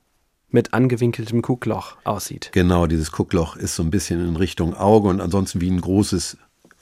mit 0.50 0.74
angewinkeltem 0.74 1.41
Guckloch 1.41 1.98
aussieht. 2.06 2.51
Genau, 2.53 2.88
dieses 2.88 3.12
Guckloch 3.12 3.58
ist 3.58 3.75
so 3.75 3.84
ein 3.84 3.91
bisschen 3.91 4.25
in 4.25 4.38
Richtung 4.38 4.74
Auge 4.74 5.10
und 5.10 5.20
ansonsten 5.20 5.60
wie 5.60 5.70
ein 5.70 5.82
großes 5.82 6.38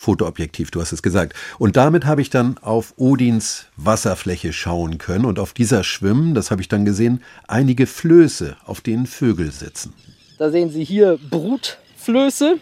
Fotoobjektiv, 0.06 0.70
du 0.70 0.82
hast 0.82 0.92
es 0.92 1.02
gesagt. 1.02 1.34
Und 1.58 1.78
damit 1.78 2.06
habe 2.06 2.22
ich 2.22 2.30
dann 2.30 2.60
auf 2.60 2.94
Odins 2.98 3.66
Wasserfläche 3.76 4.54
schauen 4.54 5.00
können 5.00 5.26
und 5.26 5.40
auf 5.40 5.54
dieser 5.54 5.84
schwimmen, 5.84 6.36
das 6.36 6.52
habe 6.52 6.62
ich 6.62 6.68
dann 6.68 6.86
gesehen, 6.86 7.24
einige 7.48 7.88
Flöße, 7.88 8.56
auf 8.66 8.82
denen 8.82 9.08
Vögel 9.08 9.52
sitzen. 9.52 9.94
Da 10.38 10.52
sehen 10.52 10.70
Sie 10.70 10.84
hier 10.84 11.18
Brutflöße. 11.32 12.58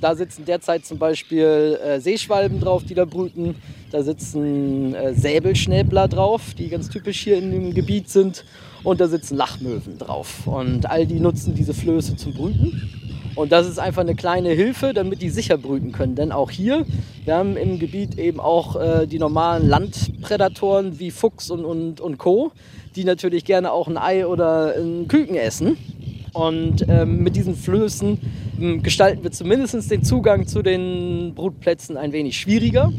Da 0.00 0.16
sitzen 0.16 0.46
derzeit 0.46 0.86
zum 0.86 0.96
Beispiel 0.96 1.78
äh, 1.84 2.00
Seeschwalben 2.00 2.60
drauf, 2.60 2.82
die 2.84 2.94
da 2.94 3.04
brüten. 3.04 3.56
Da 3.90 4.02
sitzen 4.02 4.94
äh, 4.94 5.12
Säbelschnäbler 5.12 6.08
drauf, 6.08 6.54
die 6.56 6.70
ganz 6.70 6.88
typisch 6.88 7.20
hier 7.20 7.36
in 7.36 7.50
dem 7.50 7.74
Gebiet 7.74 8.08
sind. 8.08 8.46
Und 8.84 9.02
da 9.02 9.08
sitzen 9.08 9.36
Lachmöwen 9.36 9.98
drauf. 9.98 10.46
Und 10.46 10.88
all 10.88 11.06
die 11.06 11.20
nutzen 11.20 11.54
diese 11.54 11.74
Flöße 11.74 12.16
zum 12.16 12.32
Brüten. 12.32 12.99
Und 13.34 13.52
das 13.52 13.68
ist 13.68 13.78
einfach 13.78 14.02
eine 14.02 14.14
kleine 14.14 14.50
Hilfe, 14.50 14.92
damit 14.92 15.22
die 15.22 15.30
sicher 15.30 15.56
brüten 15.56 15.92
können. 15.92 16.14
Denn 16.14 16.32
auch 16.32 16.50
hier, 16.50 16.84
wir 17.24 17.36
haben 17.36 17.56
im 17.56 17.78
Gebiet 17.78 18.18
eben 18.18 18.40
auch 18.40 18.76
äh, 18.76 19.06
die 19.06 19.18
normalen 19.18 19.68
Landprädatoren 19.68 20.98
wie 20.98 21.10
Fuchs 21.10 21.50
und, 21.50 21.64
und, 21.64 22.00
und 22.00 22.18
Co., 22.18 22.52
die 22.96 23.04
natürlich 23.04 23.44
gerne 23.44 23.70
auch 23.72 23.86
ein 23.86 23.96
Ei 23.96 24.26
oder 24.26 24.74
ein 24.76 25.06
Küken 25.06 25.36
essen. 25.36 25.76
Und 26.32 26.86
ähm, 26.88 27.22
mit 27.22 27.36
diesen 27.36 27.56
Flößen 27.56 28.18
ähm, 28.60 28.82
gestalten 28.82 29.22
wir 29.22 29.32
zumindest 29.32 29.90
den 29.90 30.04
Zugang 30.04 30.46
zu 30.46 30.62
den 30.62 31.32
Brutplätzen 31.34 31.96
ein 31.96 32.12
wenig 32.12 32.38
schwieriger. 32.38 32.92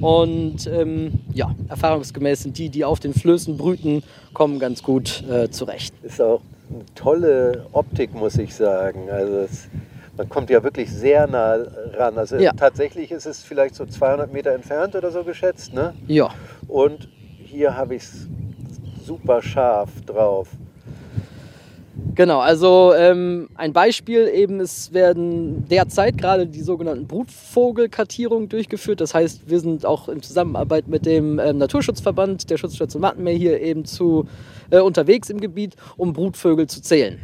Und 0.00 0.66
ähm, 0.66 1.20
ja, 1.32 1.54
erfahrungsgemäß 1.68 2.42
sind 2.42 2.58
die, 2.58 2.68
die 2.68 2.84
auf 2.84 3.00
den 3.00 3.14
Flößen 3.14 3.56
brüten, 3.56 4.02
kommen 4.34 4.58
ganz 4.58 4.82
gut 4.82 5.24
äh, 5.30 5.50
zurecht. 5.50 5.94
Ist 6.02 6.20
auch 6.20 6.40
eine 6.70 6.84
tolle 6.94 7.66
Optik, 7.72 8.14
muss 8.14 8.38
ich 8.38 8.54
sagen. 8.54 9.10
Also 9.10 9.40
es, 9.40 9.68
man 10.16 10.28
kommt 10.28 10.50
ja 10.50 10.62
wirklich 10.62 10.90
sehr 10.90 11.26
nah 11.26 11.56
ran. 11.94 12.18
Also 12.18 12.36
ja. 12.36 12.52
tatsächlich 12.52 13.10
ist 13.10 13.26
es 13.26 13.42
vielleicht 13.42 13.74
so 13.74 13.86
200 13.86 14.32
Meter 14.32 14.52
entfernt 14.52 14.94
oder 14.94 15.10
so 15.10 15.24
geschätzt. 15.24 15.72
Ne? 15.72 15.94
Ja. 16.06 16.30
Und 16.68 17.08
hier 17.38 17.76
habe 17.76 17.94
ich 17.94 18.02
es 18.02 18.28
super 19.04 19.42
scharf 19.42 19.90
drauf. 20.04 20.48
Genau, 22.16 22.38
also 22.38 22.94
ähm, 22.96 23.50
ein 23.56 23.74
Beispiel 23.74 24.26
eben, 24.32 24.58
es 24.58 24.94
werden 24.94 25.68
derzeit 25.68 26.16
gerade 26.16 26.46
die 26.46 26.62
sogenannten 26.62 27.06
Brutvogelkartierungen 27.06 28.48
durchgeführt. 28.48 29.02
Das 29.02 29.12
heißt, 29.12 29.50
wir 29.50 29.60
sind 29.60 29.84
auch 29.84 30.08
in 30.08 30.22
Zusammenarbeit 30.22 30.88
mit 30.88 31.04
dem 31.04 31.38
ähm, 31.38 31.58
Naturschutzverband 31.58 32.48
der 32.48 32.56
Schutzstation 32.56 33.02
Mattenmeer 33.02 33.34
hier 33.34 33.60
eben 33.60 33.84
zu, 33.84 34.26
äh, 34.70 34.80
unterwegs 34.80 35.28
im 35.28 35.42
Gebiet, 35.42 35.76
um 35.98 36.14
Brutvögel 36.14 36.66
zu 36.68 36.80
zählen. 36.80 37.20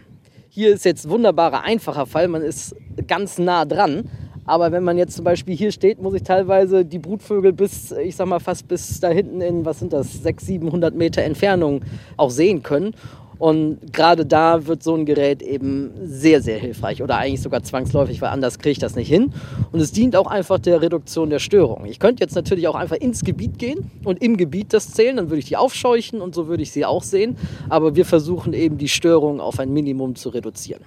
Hier 0.51 0.75
ist 0.75 0.85
jetzt 0.85 1.07
ein 1.07 1.11
wunderbarer, 1.11 1.63
einfacher 1.63 2.05
Fall, 2.05 2.29
man 2.29 2.43
ist 2.43 2.77
ganz 3.09 3.39
nah 3.39 3.65
dran. 3.65 4.11
Aber 4.45 4.73
wenn 4.73 4.85
man 4.85 4.99
jetzt 4.99 5.17
zum 5.17 5.25
Beispiel 5.25 5.57
hier 5.57 5.73
steht, 5.73 6.03
muss 6.03 6.15
ich 6.15 6.23
teilweise 6.23 6.85
die 6.85 6.99
Brutvögel 6.99 7.55
bis, 7.55 7.93
ich 7.93 8.17
sag 8.17 8.27
mal, 8.27 8.41
fast 8.41 8.69
bis 8.69 9.01
da 9.01 9.09
hinten 9.09 9.41
in, 9.41 9.65
was 9.65 9.79
sind 9.79 9.95
das, 9.95 10.23
600, 10.23 10.41
700 10.41 10.95
Meter 10.95 11.23
Entfernung 11.23 11.81
auch 12.19 12.31
sehen 12.31 12.63
können. 12.63 12.95
Und 13.43 13.93
gerade 13.93 14.25
da 14.25 14.69
wird 14.69 14.85
so 14.85 14.95
ein 14.95 15.05
Gerät 15.05 15.43
eben 15.43 15.91
sehr, 16.05 16.41
sehr 16.41 16.61
hilfreich 16.61 17.03
oder 17.03 17.17
eigentlich 17.19 17.43
sogar 17.43 17.61
zwangsläufig, 17.65 18.23
weil 18.23 18.29
anders 18.29 18.61
kriege 18.61 18.71
ich 18.71 18.79
das 18.79 18.95
nicht 18.95 19.09
hin. 19.09 19.33
Und 19.73 19.81
es 19.81 19.91
dient 19.91 20.15
auch 20.15 20.29
einfach 20.29 20.61
der 20.61 20.81
Reduktion 20.81 21.29
der 21.29 21.41
Störung. 21.41 21.85
Ich 21.87 21.99
könnte 21.99 22.23
jetzt 22.23 22.37
natürlich 22.37 22.69
auch 22.69 22.77
einfach 22.77 22.95
ins 22.95 23.25
Gebiet 23.25 23.59
gehen 23.59 23.91
und 24.05 24.23
im 24.23 24.37
Gebiet 24.37 24.73
das 24.73 24.93
zählen, 24.93 25.17
dann 25.17 25.29
würde 25.29 25.41
ich 25.41 25.47
die 25.47 25.57
aufscheuchen 25.57 26.21
und 26.21 26.37
so 26.37 26.47
würde 26.47 26.63
ich 26.63 26.71
sie 26.71 26.85
auch 26.85 27.03
sehen. 27.03 27.37
Aber 27.69 27.97
wir 27.97 28.05
versuchen 28.05 28.53
eben 28.53 28.79
die 28.79 28.87
Störung 28.87 29.41
auf 29.41 29.59
ein 29.59 29.73
Minimum 29.73 30.15
zu 30.15 30.29
reduzieren. 30.29 30.85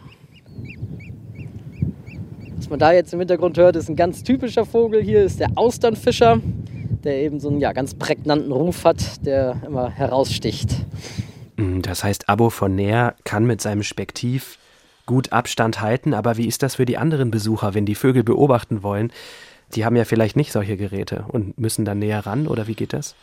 Was 2.55 2.69
man 2.69 2.79
da 2.79 2.93
jetzt 2.93 3.11
im 3.11 3.19
Hintergrund 3.19 3.57
hört, 3.57 3.75
ist 3.75 3.89
ein 3.89 3.97
ganz 3.97 4.23
typischer 4.23 4.65
Vogel 4.65 5.03
hier, 5.03 5.25
ist 5.25 5.41
der 5.41 5.49
Austernfischer, 5.55 6.39
der 7.03 7.21
eben 7.21 7.41
so 7.41 7.49
einen 7.49 7.59
ja, 7.59 7.73
ganz 7.73 7.95
prägnanten 7.95 8.53
Ruf 8.53 8.85
hat, 8.85 9.25
der 9.25 9.57
immer 9.67 9.89
heraussticht. 9.89 10.69
Mm, 11.57 11.81
das 11.81 12.03
heißt, 12.03 12.29
Abo 12.29 12.49
von 12.49 12.75
Näher 12.75 13.15
kann 13.23 13.45
mit 13.45 13.61
seinem 13.61 13.83
Spektiv 13.83 14.57
gut 15.05 15.31
Abstand 15.31 15.81
halten, 15.81 16.13
aber 16.13 16.37
wie 16.37 16.47
ist 16.47 16.63
das 16.63 16.75
für 16.75 16.85
die 16.85 16.97
anderen 16.97 17.31
Besucher, 17.31 17.73
wenn 17.73 17.85
die 17.85 17.95
Vögel 17.95 18.23
beobachten 18.23 18.83
wollen? 18.83 19.11
Die 19.73 19.85
haben 19.85 19.95
ja 19.95 20.05
vielleicht 20.05 20.35
nicht 20.35 20.51
solche 20.51 20.77
Geräte 20.77 21.25
und 21.27 21.59
müssen 21.59 21.85
dann 21.85 21.99
näher 21.99 22.25
ran 22.25 22.47
oder 22.47 22.67
wie 22.67 22.75
geht 22.75 22.93
das? 22.93 23.15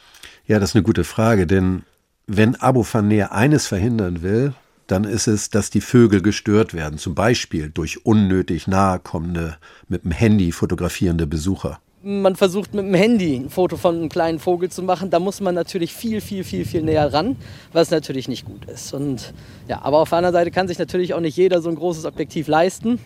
Ja, 0.46 0.58
das 0.58 0.70
ist 0.70 0.76
eine 0.76 0.84
gute 0.84 1.04
Frage, 1.04 1.46
denn 1.46 1.82
wenn 2.26 2.56
Abo 2.56 2.86
van 2.90 3.08
Näher 3.08 3.32
eines 3.32 3.66
verhindern 3.66 4.22
will, 4.22 4.54
dann 4.86 5.04
ist 5.04 5.26
es, 5.26 5.50
dass 5.50 5.70
die 5.70 5.80
Vögel 5.80 6.22
gestört 6.22 6.74
werden, 6.74 6.98
zum 6.98 7.14
Beispiel 7.14 7.70
durch 7.70 8.04
unnötig 8.04 8.66
nahe 8.66 8.98
kommende, 8.98 9.56
mit 9.88 10.04
dem 10.04 10.10
Handy 10.10 10.52
fotografierende 10.52 11.26
Besucher 11.26 11.80
man 12.02 12.36
versucht 12.36 12.74
mit 12.74 12.84
dem 12.84 12.94
Handy 12.94 13.36
ein 13.36 13.50
Foto 13.50 13.76
von 13.76 13.96
einem 13.96 14.08
kleinen 14.08 14.38
Vogel 14.38 14.70
zu 14.70 14.82
machen, 14.82 15.10
da 15.10 15.18
muss 15.18 15.40
man 15.40 15.54
natürlich 15.54 15.94
viel, 15.94 16.20
viel, 16.20 16.44
viel, 16.44 16.64
viel 16.64 16.82
näher 16.82 17.12
ran, 17.12 17.36
was 17.72 17.90
natürlich 17.90 18.28
nicht 18.28 18.44
gut 18.44 18.64
ist. 18.64 18.92
Und 18.92 19.32
ja, 19.68 19.80
aber 19.82 19.98
auf 19.98 20.08
der 20.08 20.18
anderen 20.18 20.34
Seite 20.34 20.50
kann 20.50 20.68
sich 20.68 20.78
natürlich 20.78 21.14
auch 21.14 21.20
nicht 21.20 21.36
jeder 21.36 21.62
so 21.62 21.68
ein 21.68 21.76
großes 21.76 22.04
Objektiv 22.04 22.48
leisten. 22.48 22.98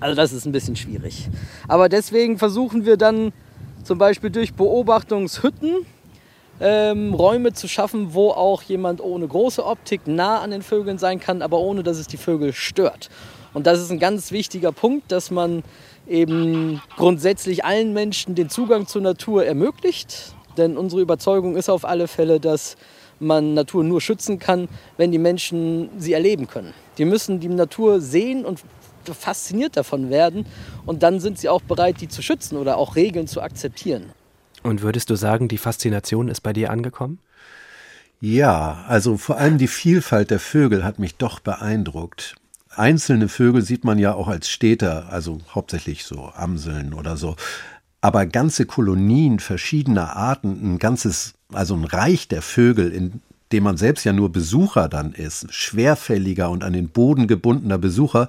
Also 0.00 0.14
das 0.16 0.32
ist 0.32 0.46
ein 0.46 0.52
bisschen 0.52 0.76
schwierig. 0.76 1.28
Aber 1.68 1.88
deswegen 1.88 2.38
versuchen 2.38 2.84
wir 2.84 2.96
dann 2.96 3.32
zum 3.82 3.98
Beispiel 3.98 4.30
durch 4.30 4.52
Beobachtungshütten 4.52 5.86
ähm, 6.60 7.14
Räume 7.14 7.52
zu 7.52 7.68
schaffen, 7.68 8.14
wo 8.14 8.30
auch 8.30 8.62
jemand 8.62 9.00
ohne 9.00 9.26
große 9.26 9.64
Optik 9.64 10.06
nah 10.06 10.40
an 10.40 10.50
den 10.50 10.62
Vögeln 10.62 10.98
sein 10.98 11.20
kann, 11.20 11.42
aber 11.42 11.58
ohne 11.58 11.82
dass 11.82 11.98
es 11.98 12.06
die 12.06 12.16
Vögel 12.16 12.52
stört. 12.52 13.10
Und 13.54 13.66
das 13.66 13.80
ist 13.80 13.90
ein 13.90 13.98
ganz 13.98 14.32
wichtiger 14.32 14.72
Punkt, 14.72 15.10
dass 15.12 15.30
man 15.30 15.62
eben 16.06 16.80
grundsätzlich 16.96 17.64
allen 17.64 17.92
Menschen 17.92 18.34
den 18.34 18.50
Zugang 18.50 18.86
zur 18.86 19.02
Natur 19.02 19.44
ermöglicht. 19.44 20.34
Denn 20.56 20.76
unsere 20.76 21.02
Überzeugung 21.02 21.56
ist 21.56 21.68
auf 21.68 21.84
alle 21.84 22.08
Fälle, 22.08 22.40
dass 22.40 22.76
man 23.18 23.54
Natur 23.54 23.84
nur 23.84 24.00
schützen 24.00 24.38
kann, 24.38 24.68
wenn 24.96 25.10
die 25.10 25.18
Menschen 25.18 25.90
sie 25.98 26.12
erleben 26.12 26.48
können. 26.48 26.74
Die 26.98 27.04
müssen 27.04 27.40
die 27.40 27.48
Natur 27.48 28.00
sehen 28.00 28.44
und 28.44 28.60
fasziniert 29.04 29.76
davon 29.76 30.10
werden 30.10 30.46
und 30.84 31.02
dann 31.02 31.20
sind 31.20 31.38
sie 31.38 31.48
auch 31.48 31.62
bereit, 31.62 32.00
die 32.00 32.08
zu 32.08 32.22
schützen 32.22 32.56
oder 32.56 32.76
auch 32.76 32.96
Regeln 32.96 33.26
zu 33.26 33.40
akzeptieren. 33.40 34.12
Und 34.66 34.82
würdest 34.82 35.10
du 35.10 35.14
sagen, 35.14 35.46
die 35.46 35.58
Faszination 35.58 36.26
ist 36.26 36.40
bei 36.40 36.52
dir 36.52 36.72
angekommen? 36.72 37.20
Ja, 38.20 38.84
also 38.88 39.16
vor 39.16 39.38
allem 39.38 39.58
die 39.58 39.68
Vielfalt 39.68 40.32
der 40.32 40.40
Vögel 40.40 40.82
hat 40.82 40.98
mich 40.98 41.14
doch 41.14 41.38
beeindruckt. 41.38 42.34
Einzelne 42.70 43.28
Vögel 43.28 43.62
sieht 43.62 43.84
man 43.84 44.00
ja 44.00 44.14
auch 44.14 44.26
als 44.26 44.48
Städter, 44.48 45.06
also 45.08 45.40
hauptsächlich 45.54 46.04
so 46.04 46.32
Amseln 46.34 46.94
oder 46.94 47.16
so. 47.16 47.36
Aber 48.00 48.26
ganze 48.26 48.66
Kolonien 48.66 49.38
verschiedener 49.38 50.16
Arten, 50.16 50.74
ein 50.74 50.78
ganzes, 50.80 51.34
also 51.52 51.76
ein 51.76 51.84
Reich 51.84 52.26
der 52.26 52.42
Vögel, 52.42 52.92
in 52.92 53.22
dem 53.52 53.62
man 53.62 53.76
selbst 53.76 54.02
ja 54.04 54.12
nur 54.12 54.32
Besucher 54.32 54.88
dann 54.88 55.12
ist, 55.12 55.46
schwerfälliger 55.54 56.50
und 56.50 56.64
an 56.64 56.72
den 56.72 56.88
Boden 56.88 57.28
gebundener 57.28 57.78
Besucher, 57.78 58.26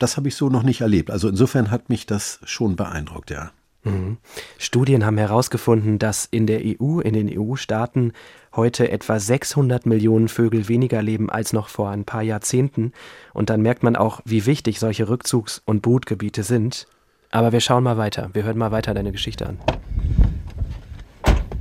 das 0.00 0.16
habe 0.16 0.26
ich 0.26 0.34
so 0.34 0.48
noch 0.48 0.64
nicht 0.64 0.80
erlebt. 0.80 1.12
Also 1.12 1.28
insofern 1.28 1.70
hat 1.70 1.90
mich 1.90 2.06
das 2.06 2.40
schon 2.44 2.74
beeindruckt, 2.74 3.30
ja. 3.30 3.52
Mhm. 3.90 4.16
Studien 4.58 5.04
haben 5.04 5.18
herausgefunden, 5.18 5.98
dass 5.98 6.26
in 6.30 6.46
der 6.46 6.60
EU, 6.60 7.00
in 7.00 7.14
den 7.14 7.30
EU-Staaten 7.32 8.12
heute 8.54 8.90
etwa 8.90 9.18
600 9.20 9.86
Millionen 9.86 10.28
Vögel 10.28 10.68
weniger 10.68 11.02
leben 11.02 11.30
als 11.30 11.52
noch 11.52 11.68
vor 11.68 11.90
ein 11.90 12.04
paar 12.04 12.22
Jahrzehnten. 12.22 12.92
Und 13.32 13.50
dann 13.50 13.62
merkt 13.62 13.82
man 13.82 13.96
auch, 13.96 14.20
wie 14.24 14.46
wichtig 14.46 14.78
solche 14.80 15.08
Rückzugs- 15.08 15.62
und 15.64 15.82
Brutgebiete 15.82 16.42
sind. 16.42 16.86
Aber 17.30 17.52
wir 17.52 17.60
schauen 17.60 17.84
mal 17.84 17.98
weiter. 17.98 18.30
Wir 18.32 18.44
hören 18.44 18.58
mal 18.58 18.72
weiter 18.72 18.94
deine 18.94 19.12
Geschichte 19.12 19.46
an. 19.46 19.58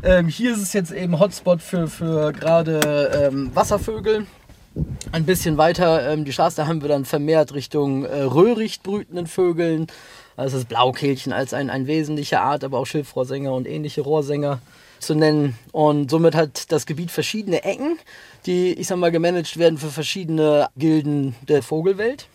Ähm, 0.03 0.27
hier 0.27 0.53
ist 0.53 0.61
es 0.61 0.73
jetzt 0.73 0.91
eben 0.91 1.19
Hotspot 1.19 1.61
für, 1.61 1.87
für 1.87 2.31
gerade 2.31 3.31
ähm, 3.31 3.51
Wasservögel. 3.53 4.27
Ein 5.11 5.25
bisschen 5.25 5.57
weiter 5.57 6.11
ähm, 6.11 6.25
die 6.25 6.33
Straße, 6.33 6.67
haben 6.67 6.81
wir 6.81 6.89
dann 6.89 7.05
vermehrt 7.05 7.53
Richtung 7.53 8.05
äh, 8.05 8.21
Röhricht 8.21 8.83
brütenden 8.83 9.25
Vögeln. 9.25 9.87
Also 10.37 10.57
das 10.57 10.65
Blaukehlchen 10.65 11.31
als 11.31 11.53
ein, 11.53 11.69
ein 11.69 11.87
wesentliche 11.87 12.41
Art, 12.41 12.63
aber 12.63 12.79
auch 12.79 12.85
Schilfrohrsänger 12.85 13.53
und 13.53 13.67
ähnliche 13.67 14.01
Rohrsänger 14.01 14.59
zu 14.99 15.15
nennen. 15.15 15.57
Und 15.71 16.11
somit 16.11 16.35
hat 16.35 16.71
das 16.71 16.85
Gebiet 16.85 17.11
verschiedene 17.11 17.63
Ecken, 17.63 17.97
die, 18.45 18.73
ich 18.73 18.87
sag 18.87 18.97
mal, 18.97 19.11
gemanagt 19.11 19.57
werden 19.57 19.77
für 19.77 19.89
verschiedene 19.89 20.67
Gilden 20.75 21.35
der 21.47 21.63
Vogelwelt. 21.63 22.27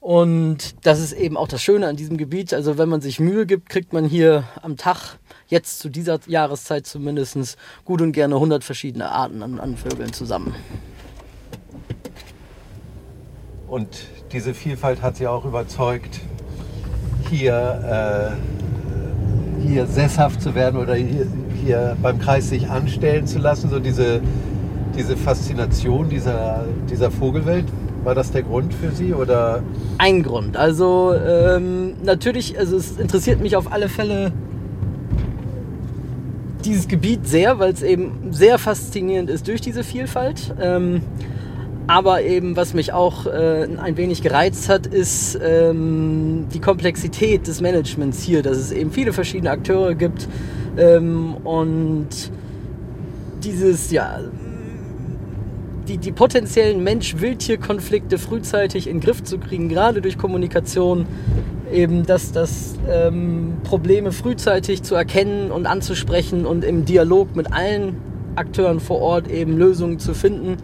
Und 0.00 0.76
das 0.84 1.00
ist 1.00 1.12
eben 1.12 1.36
auch 1.36 1.48
das 1.48 1.62
Schöne 1.62 1.88
an 1.88 1.96
diesem 1.96 2.18
Gebiet. 2.18 2.52
Also 2.52 2.76
wenn 2.76 2.90
man 2.90 3.00
sich 3.00 3.20
Mühe 3.20 3.46
gibt, 3.46 3.70
kriegt 3.70 3.92
man 3.92 4.04
hier 4.04 4.44
am 4.60 4.76
Tag, 4.76 5.18
jetzt 5.48 5.78
zu 5.78 5.88
dieser 5.88 6.20
Jahreszeit 6.26 6.86
zumindest, 6.86 7.56
gut 7.84 8.02
und 8.02 8.12
gerne 8.12 8.34
100 8.34 8.62
verschiedene 8.62 9.10
Arten 9.10 9.42
an, 9.42 9.58
an 9.58 9.76
Vögeln 9.76 10.12
zusammen. 10.12 10.54
Und 13.66 13.88
diese 14.30 14.52
Vielfalt 14.52 15.00
hat 15.00 15.16
sie 15.16 15.26
auch 15.26 15.46
überzeugt, 15.46 16.20
hier, 17.30 18.34
äh, 19.62 19.66
hier 19.66 19.86
sesshaft 19.86 20.42
zu 20.42 20.54
werden 20.54 20.80
oder 20.80 20.94
hier, 20.94 21.26
hier 21.62 21.96
beim 22.02 22.18
Kreis 22.18 22.48
sich 22.48 22.68
anstellen 22.68 23.26
zu 23.26 23.38
lassen, 23.38 23.70
so 23.70 23.78
diese, 23.78 24.20
diese 24.96 25.16
Faszination 25.16 26.08
dieser, 26.08 26.64
dieser 26.90 27.10
Vogelwelt? 27.10 27.66
War 28.04 28.14
das 28.14 28.30
der 28.30 28.42
Grund 28.42 28.74
für 28.74 28.90
Sie 28.90 29.14
oder? 29.14 29.62
Ein 29.96 30.22
Grund. 30.22 30.58
Also 30.58 31.14
ähm, 31.14 31.94
natürlich, 32.04 32.58
also 32.58 32.76
es 32.76 32.98
interessiert 32.98 33.40
mich 33.40 33.56
auf 33.56 33.72
alle 33.72 33.88
Fälle 33.88 34.30
dieses 36.64 36.88
Gebiet 36.88 37.26
sehr, 37.26 37.58
weil 37.58 37.72
es 37.72 37.82
eben 37.82 38.32
sehr 38.32 38.58
faszinierend 38.58 39.30
ist 39.30 39.48
durch 39.48 39.60
diese 39.60 39.84
Vielfalt. 39.84 40.54
Ähm, 40.60 41.02
aber 41.86 42.22
eben, 42.22 42.56
was 42.56 42.72
mich 42.72 42.92
auch 42.92 43.26
äh, 43.26 43.68
ein 43.76 43.96
wenig 43.96 44.22
gereizt 44.22 44.68
hat, 44.68 44.86
ist 44.86 45.38
ähm, 45.42 46.46
die 46.52 46.60
Komplexität 46.60 47.46
des 47.46 47.60
Managements 47.60 48.22
hier, 48.22 48.42
dass 48.42 48.56
es 48.56 48.72
eben 48.72 48.90
viele 48.90 49.12
verschiedene 49.12 49.50
Akteure 49.50 49.94
gibt 49.94 50.26
ähm, 50.78 51.34
und 51.44 52.08
dieses, 53.42 53.90
ja, 53.90 54.20
die, 55.86 55.98
die 55.98 56.12
potenziellen 56.12 56.82
Mensch-Wildtier-Konflikte 56.82 58.16
frühzeitig 58.16 58.86
in 58.86 58.96
den 58.96 59.00
Griff 59.02 59.22
zu 59.22 59.36
kriegen, 59.36 59.68
gerade 59.68 60.00
durch 60.00 60.16
Kommunikation, 60.16 61.04
eben 61.70 62.06
dass 62.06 62.32
das 62.32 62.76
ähm, 62.90 63.58
Probleme 63.64 64.12
frühzeitig 64.12 64.82
zu 64.82 64.94
erkennen 64.94 65.50
und 65.50 65.66
anzusprechen 65.66 66.46
und 66.46 66.64
im 66.64 66.86
Dialog 66.86 67.36
mit 67.36 67.52
allen 67.52 67.96
Akteuren 68.36 68.80
vor 68.80 69.00
Ort 69.00 69.28
eben 69.28 69.58
Lösungen 69.58 69.98
zu 69.98 70.14
finden 70.14 70.56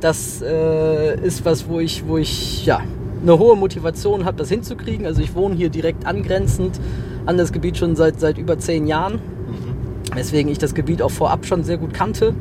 das 0.00 0.42
äh, 0.42 1.20
ist 1.20 1.44
was, 1.44 1.68
wo 1.68 1.80
ich, 1.80 2.06
wo 2.06 2.18
ich 2.18 2.64
ja, 2.66 2.80
eine 3.22 3.38
hohe 3.38 3.56
Motivation 3.56 4.24
habe, 4.24 4.36
das 4.38 4.48
hinzukriegen. 4.48 5.06
Also 5.06 5.22
ich 5.22 5.34
wohne 5.34 5.54
hier 5.54 5.68
direkt 5.68 6.06
angrenzend 6.06 6.80
an 7.26 7.36
das 7.36 7.52
Gebiet 7.52 7.76
schon 7.76 7.96
seit, 7.96 8.18
seit 8.20 8.38
über 8.38 8.58
zehn 8.58 8.86
Jahren. 8.86 9.14
Mhm. 9.14 10.16
Weswegen 10.16 10.50
ich 10.50 10.58
das 10.58 10.74
Gebiet 10.74 11.02
auch 11.02 11.10
vorab 11.10 11.46
schon 11.46 11.64
sehr 11.64 11.78
gut 11.78 11.94
kannte. 11.94 12.34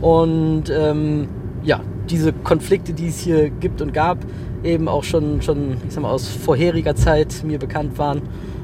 Und 0.00 0.64
ähm, 0.70 1.28
ja, 1.62 1.80
diese 2.10 2.32
Konflikte, 2.32 2.92
die 2.92 3.08
es 3.08 3.18
hier 3.18 3.50
gibt 3.50 3.80
und 3.80 3.92
gab, 3.92 4.18
eben 4.62 4.88
auch 4.88 5.04
schon, 5.04 5.42
schon 5.42 5.76
ich 5.86 5.94
sag 5.94 6.02
mal, 6.02 6.10
aus 6.10 6.28
vorheriger 6.28 6.96
Zeit 6.96 7.42
mir 7.44 7.58
bekannt 7.58 7.98
waren. 7.98 8.22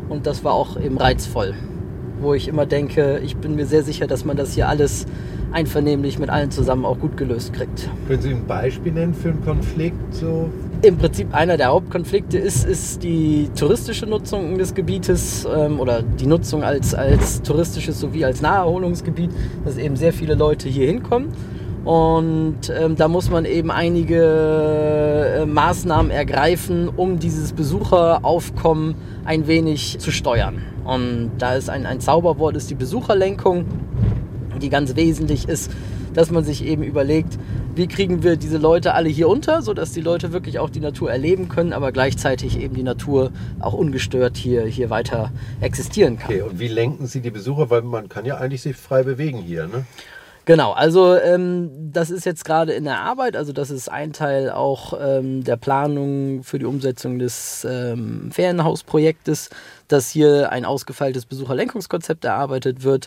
Und 0.09 0.27
das 0.27 0.43
war 0.45 0.55
auch 0.55 0.79
eben 0.79 0.99
reizvoll. 0.99 1.55
Wo 2.21 2.35
ich 2.35 2.49
immer 2.49 2.67
denke, 2.67 3.21
ich 3.25 3.37
bin 3.37 3.55
mir 3.55 3.67
sehr 3.67 3.83
sicher, 3.83 4.07
dass 4.07 4.25
man 4.25 4.37
das 4.37 4.55
hier 4.55 4.69
alles 4.69 5.07
einvernehmlich 5.53 6.19
mit 6.19 6.31
allen 6.31 6.51
zusammen 6.51 6.85
auch 6.85 6.99
gut 6.99 7.17
gelöst 7.17 7.53
kriegt. 7.53 7.89
Können 8.07 8.23
Sie 8.23 8.31
ein 8.31 8.47
Beispiel 8.47 8.93
nennen 8.93 9.15
für 9.15 9.31
einen 9.31 9.45
Konflikt? 9.45 10.15
So? 10.15 10.49
Im 10.83 10.97
Prinzip 10.97 11.35
einer 11.35 11.57
der 11.57 11.69
Hauptkonflikte 11.69 12.39
ist, 12.39 12.65
ist 12.65 13.03
die 13.03 13.51
touristische 13.55 14.07
Nutzung 14.07 14.59
des 14.59 14.75
Gebietes 14.75 15.47
ähm, 15.55 15.81
oder 15.81 16.03
die 16.03 16.27
Nutzung 16.27 16.63
als, 16.63 16.95
als 16.95 17.43
touristisches 17.43 18.01
sowie 18.01 18.25
als 18.25 18.41
Naherholungsgebiet, 18.41 19.31
dass 19.65 19.77
eben 19.77 19.97
sehr 19.97 20.13
viele 20.13 20.35
Leute 20.35 20.69
hier 20.69 20.87
hinkommen. 20.87 21.29
Und 21.85 22.71
ähm, 22.71 22.97
da 22.97 23.09
muss 23.09 23.31
man 23.31 23.45
eben 23.45 23.71
einige 23.71 25.41
äh, 25.41 25.47
Maßnahmen 25.47 26.11
ergreifen, 26.11 26.89
um 26.89 27.19
dieses 27.19 27.53
Besucheraufkommen 27.53 28.95
ein 29.25 29.47
wenig 29.47 29.99
zu 29.99 30.11
steuern. 30.11 30.63
Und 30.85 31.31
da 31.39 31.55
ist 31.55 31.71
ein, 31.71 31.87
ein 31.87 32.01
Zauberwort, 32.01 32.57
ist 32.57 32.69
die 32.69 32.75
Besucherlenkung 32.75 33.65
die 34.61 34.71
ganz 34.71 34.95
wesentlich 34.97 35.49
ist, 35.49 35.71
dass 36.15 36.31
man 36.31 36.45
sich 36.45 36.65
eben 36.65 36.83
überlegt, 36.83 37.39
wie 37.75 37.87
kriegen 37.87 38.23
wir 38.23 38.37
diese 38.37 38.59
Leute 38.59 38.95
alle 38.95 39.09
hier 39.09 39.29
unter, 39.29 39.63
sodass 39.63 39.93
die 39.93 40.01
Leute 40.01 40.33
wirklich 40.33 40.59
auch 40.59 40.71
die 40.71 40.81
Natur 40.81 41.11
erleben 41.11 41.49
können, 41.49 41.73
aber 41.73 41.93
gleichzeitig 41.93 42.61
eben 42.61 42.75
die 42.75 42.83
Natur 42.83 43.31
auch 43.61 43.75
ungestört 43.75 44.37
hier, 44.37 44.67
hier 44.67 44.91
weiter 44.91 45.31
existieren 45.61 46.19
kann. 46.19 46.31
Okay, 46.31 46.43
und 46.43 46.59
wie 46.59 46.69
lenken 46.69 47.07
Sie 47.07 47.21
die 47.21 47.31
Besucher? 47.31 47.71
Weil 47.71 47.83
man 47.83 48.09
kann 48.09 48.25
ja 48.25 48.37
eigentlich 48.39 48.63
sich 48.63 48.77
frei 48.77 49.05
bewegen 49.05 49.39
hier, 49.39 49.67
ne? 49.67 49.85
Genau, 50.51 50.73
also 50.73 51.15
ähm, 51.15 51.71
das 51.93 52.11
ist 52.11 52.27
jetzt 52.27 52.45
gerade 52.45 52.73
in 52.73 52.83
der 52.83 52.99
Arbeit, 52.99 53.37
also 53.37 53.53
das 53.53 53.71
ist 53.71 53.89
ein 53.89 54.13
Teil 54.13 54.51
auch 54.51 54.95
ähm, 55.01 55.45
der 55.45 55.57
Planung 55.57 56.43
für 56.43 56.59
die 56.59 56.65
Umsetzung 56.65 57.21
des 57.21 57.65
ähm, 57.71 58.33
Ferienhausprojektes, 58.33 59.51
dass 59.87 60.11
hier 60.11 60.51
ein 60.51 60.65
ausgefeiltes 60.65 61.27
Besucherlenkungskonzept 61.27 62.25
erarbeitet 62.25 62.83
wird, 62.83 63.07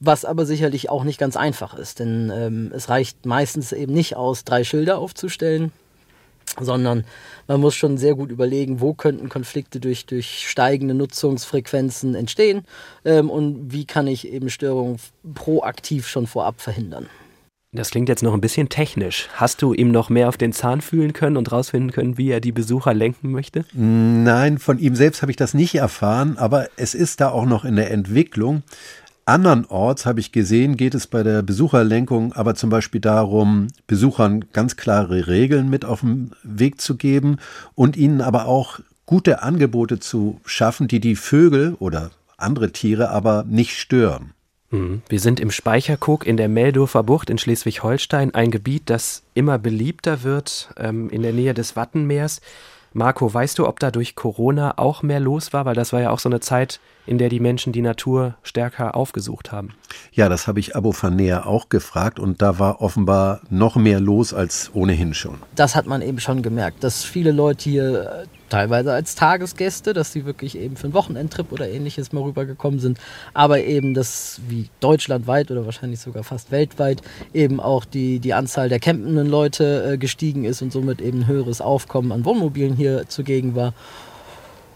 was 0.00 0.24
aber 0.24 0.44
sicherlich 0.44 0.90
auch 0.90 1.04
nicht 1.04 1.20
ganz 1.20 1.36
einfach 1.36 1.74
ist, 1.74 2.00
denn 2.00 2.32
ähm, 2.34 2.72
es 2.74 2.88
reicht 2.88 3.24
meistens 3.24 3.70
eben 3.70 3.92
nicht 3.92 4.16
aus, 4.16 4.42
drei 4.42 4.64
Schilder 4.64 4.98
aufzustellen, 4.98 5.70
sondern 6.60 7.04
man 7.46 7.60
muss 7.60 7.74
schon 7.74 7.98
sehr 7.98 8.14
gut 8.14 8.30
überlegen, 8.30 8.80
wo 8.80 8.94
könnten 8.94 9.28
Konflikte 9.28 9.80
durch, 9.80 10.06
durch 10.06 10.48
steigende 10.48 10.94
Nutzungsfrequenzen 10.94 12.14
entstehen 12.14 12.62
ähm, 13.04 13.30
und 13.30 13.72
wie 13.72 13.84
kann 13.84 14.06
ich 14.06 14.28
eben 14.28 14.50
Störungen 14.50 14.96
proaktiv 15.34 16.08
schon 16.08 16.26
vorab 16.26 16.60
verhindern. 16.60 17.06
Das 17.72 17.90
klingt 17.90 18.08
jetzt 18.08 18.24
noch 18.24 18.34
ein 18.34 18.40
bisschen 18.40 18.68
technisch. 18.68 19.28
Hast 19.34 19.62
du 19.62 19.72
ihm 19.72 19.92
noch 19.92 20.08
mehr 20.08 20.28
auf 20.28 20.36
den 20.36 20.52
Zahn 20.52 20.80
fühlen 20.80 21.12
können 21.12 21.36
und 21.36 21.52
rausfinden 21.52 21.92
können, 21.92 22.18
wie 22.18 22.28
er 22.28 22.40
die 22.40 22.50
Besucher 22.50 22.94
lenken 22.94 23.30
möchte? 23.30 23.64
Nein, 23.74 24.58
von 24.58 24.80
ihm 24.80 24.96
selbst 24.96 25.22
habe 25.22 25.30
ich 25.30 25.36
das 25.36 25.54
nicht 25.54 25.76
erfahren, 25.76 26.36
aber 26.36 26.66
es 26.76 26.94
ist 26.94 27.20
da 27.20 27.30
auch 27.30 27.46
noch 27.46 27.64
in 27.64 27.76
der 27.76 27.92
Entwicklung. 27.92 28.64
Andernorts 29.24 30.06
habe 30.06 30.20
ich 30.20 30.32
gesehen, 30.32 30.76
geht 30.76 30.94
es 30.94 31.06
bei 31.06 31.22
der 31.22 31.42
Besucherlenkung 31.42 32.32
aber 32.32 32.54
zum 32.54 32.70
Beispiel 32.70 33.00
darum, 33.00 33.68
Besuchern 33.86 34.44
ganz 34.52 34.76
klare 34.76 35.28
Regeln 35.28 35.70
mit 35.70 35.84
auf 35.84 36.00
den 36.00 36.32
Weg 36.42 36.80
zu 36.80 36.96
geben 36.96 37.36
und 37.74 37.96
ihnen 37.96 38.20
aber 38.20 38.46
auch 38.46 38.80
gute 39.06 39.42
Angebote 39.42 40.00
zu 40.00 40.40
schaffen, 40.44 40.88
die 40.88 41.00
die 41.00 41.16
Vögel 41.16 41.74
oder 41.78 42.10
andere 42.36 42.72
Tiere 42.72 43.10
aber 43.10 43.44
nicht 43.48 43.76
stören. 43.76 44.32
Mhm. 44.70 45.02
Wir 45.08 45.20
sind 45.20 45.40
im 45.40 45.50
Speicherkog 45.50 46.26
in 46.26 46.36
der 46.36 46.48
Meldorfer 46.48 47.02
Bucht 47.02 47.30
in 47.30 47.38
Schleswig-Holstein, 47.38 48.34
ein 48.34 48.50
Gebiet, 48.50 48.84
das 48.86 49.22
immer 49.34 49.58
beliebter 49.58 50.22
wird, 50.22 50.70
ähm, 50.76 51.10
in 51.10 51.22
der 51.22 51.32
Nähe 51.32 51.54
des 51.54 51.76
Wattenmeers. 51.76 52.40
Marco, 52.92 53.32
weißt 53.32 53.58
du, 53.58 53.68
ob 53.68 53.78
da 53.78 53.90
durch 53.90 54.16
Corona 54.16 54.74
auch 54.76 55.02
mehr 55.02 55.20
los 55.20 55.52
war? 55.52 55.64
Weil 55.64 55.74
das 55.74 55.92
war 55.92 56.00
ja 56.00 56.10
auch 56.10 56.18
so 56.18 56.28
eine 56.28 56.40
Zeit, 56.40 56.80
in 57.10 57.18
der 57.18 57.28
die 57.28 57.40
Menschen 57.40 57.72
die 57.72 57.82
Natur 57.82 58.36
stärker 58.44 58.94
aufgesucht 58.94 59.50
haben. 59.50 59.74
Ja, 60.12 60.28
das 60.28 60.46
habe 60.46 60.60
ich 60.60 60.76
Abo 60.76 60.94
Näher 61.10 61.44
auch 61.44 61.68
gefragt 61.68 62.20
und 62.20 62.40
da 62.40 62.60
war 62.60 62.80
offenbar 62.80 63.40
noch 63.50 63.74
mehr 63.74 63.98
los 63.98 64.32
als 64.32 64.70
ohnehin 64.74 65.12
schon. 65.12 65.38
Das 65.56 65.74
hat 65.74 65.86
man 65.86 66.02
eben 66.02 66.20
schon 66.20 66.40
gemerkt, 66.40 66.84
dass 66.84 67.02
viele 67.02 67.32
Leute 67.32 67.68
hier 67.68 68.26
teilweise 68.48 68.92
als 68.92 69.16
Tagesgäste, 69.16 69.92
dass 69.92 70.12
sie 70.12 70.24
wirklich 70.24 70.56
eben 70.56 70.76
für 70.76 70.84
einen 70.84 70.94
Wochenendtrip 70.94 71.50
oder 71.50 71.68
ähnliches 71.68 72.12
mal 72.12 72.22
rübergekommen 72.22 72.78
sind, 72.78 72.98
aber 73.34 73.60
eben, 73.60 73.92
dass 73.92 74.40
wie 74.46 74.68
deutschlandweit 74.78 75.50
oder 75.50 75.64
wahrscheinlich 75.64 75.98
sogar 75.98 76.22
fast 76.22 76.52
weltweit 76.52 77.02
eben 77.34 77.58
auch 77.58 77.84
die, 77.84 78.20
die 78.20 78.34
Anzahl 78.34 78.68
der 78.68 78.78
campenden 78.78 79.28
Leute 79.28 79.94
äh, 79.94 79.98
gestiegen 79.98 80.44
ist 80.44 80.62
und 80.62 80.72
somit 80.72 81.00
eben 81.00 81.22
ein 81.22 81.26
höheres 81.26 81.60
Aufkommen 81.60 82.12
an 82.12 82.24
Wohnmobilen 82.24 82.76
hier 82.76 83.08
zugegen 83.08 83.56
war. 83.56 83.74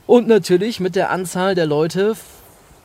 Und 0.07 0.29
natürlich 0.29 0.81
mit 0.81 0.97
der 0.97 1.11
Anzahl 1.11 1.55
der 1.55 1.67
Leute 1.67 2.15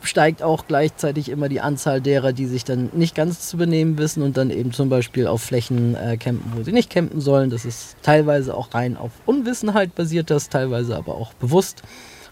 steigt 0.01 0.41
auch 0.41 0.65
gleichzeitig 0.67 1.29
immer 1.29 1.49
die 1.49 1.59
Anzahl 1.59 1.99
derer, 1.99 2.31
die 2.31 2.45
sich 2.45 2.63
dann 2.63 2.89
nicht 2.93 3.15
ganz 3.15 3.47
zu 3.47 3.57
benehmen 3.57 3.97
wissen 3.97 4.23
und 4.23 4.37
dann 4.37 4.49
eben 4.49 4.71
zum 4.71 4.89
Beispiel 4.89 5.27
auf 5.27 5.41
Flächen 5.41 5.95
äh, 5.95 6.17
campen, 6.17 6.53
wo 6.55 6.63
sie 6.63 6.71
nicht 6.71 6.89
campen 6.89 7.19
sollen. 7.19 7.49
Das 7.49 7.65
ist 7.65 7.97
teilweise 8.01 8.55
auch 8.55 8.73
rein 8.73 8.95
auf 8.95 9.11
Unwissenheit 9.25 9.95
basiert, 9.95 10.29
das 10.29 10.49
teilweise 10.49 10.95
aber 10.95 11.15
auch 11.15 11.33
bewusst. 11.33 11.83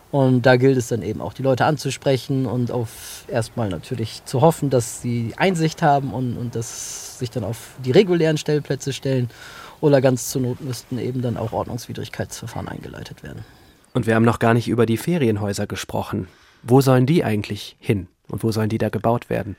Und 0.10 0.46
da 0.46 0.56
gilt 0.56 0.78
es 0.78 0.88
dann 0.88 1.02
eben 1.02 1.20
auch, 1.20 1.34
die 1.34 1.44
Leute 1.44 1.66
anzusprechen 1.66 2.46
und 2.46 2.72
auf 2.72 3.26
erstmal 3.28 3.68
natürlich 3.68 4.24
zu 4.24 4.40
hoffen, 4.40 4.70
dass 4.70 5.02
sie 5.02 5.34
Einsicht 5.36 5.82
haben 5.82 6.14
und, 6.14 6.38
und 6.38 6.56
dass 6.56 7.20
sich 7.20 7.30
dann 7.30 7.44
auf 7.44 7.72
die 7.84 7.92
regulären 7.92 8.38
Stellplätze 8.38 8.94
stellen. 8.94 9.30
Oder 9.82 10.00
ganz 10.00 10.30
zur 10.30 10.42
Not 10.42 10.62
müssten 10.62 10.98
eben 10.98 11.22
dann 11.22 11.36
auch 11.36 11.52
Ordnungswidrigkeitsverfahren 11.52 12.70
eingeleitet 12.70 13.22
werden. 13.22 13.44
Und 13.98 14.06
wir 14.06 14.14
haben 14.14 14.26
noch 14.26 14.38
gar 14.38 14.54
nicht 14.54 14.68
über 14.68 14.86
die 14.86 14.96
Ferienhäuser 14.96 15.66
gesprochen. 15.66 16.28
Wo 16.62 16.82
sollen 16.82 17.08
die 17.08 17.24
eigentlich 17.24 17.78
hin 17.80 18.06
und 18.28 18.44
wo 18.44 18.52
sollen 18.52 18.70
die 18.70 18.78
da 18.78 18.90
gebaut 18.90 19.28
werden? 19.28 19.56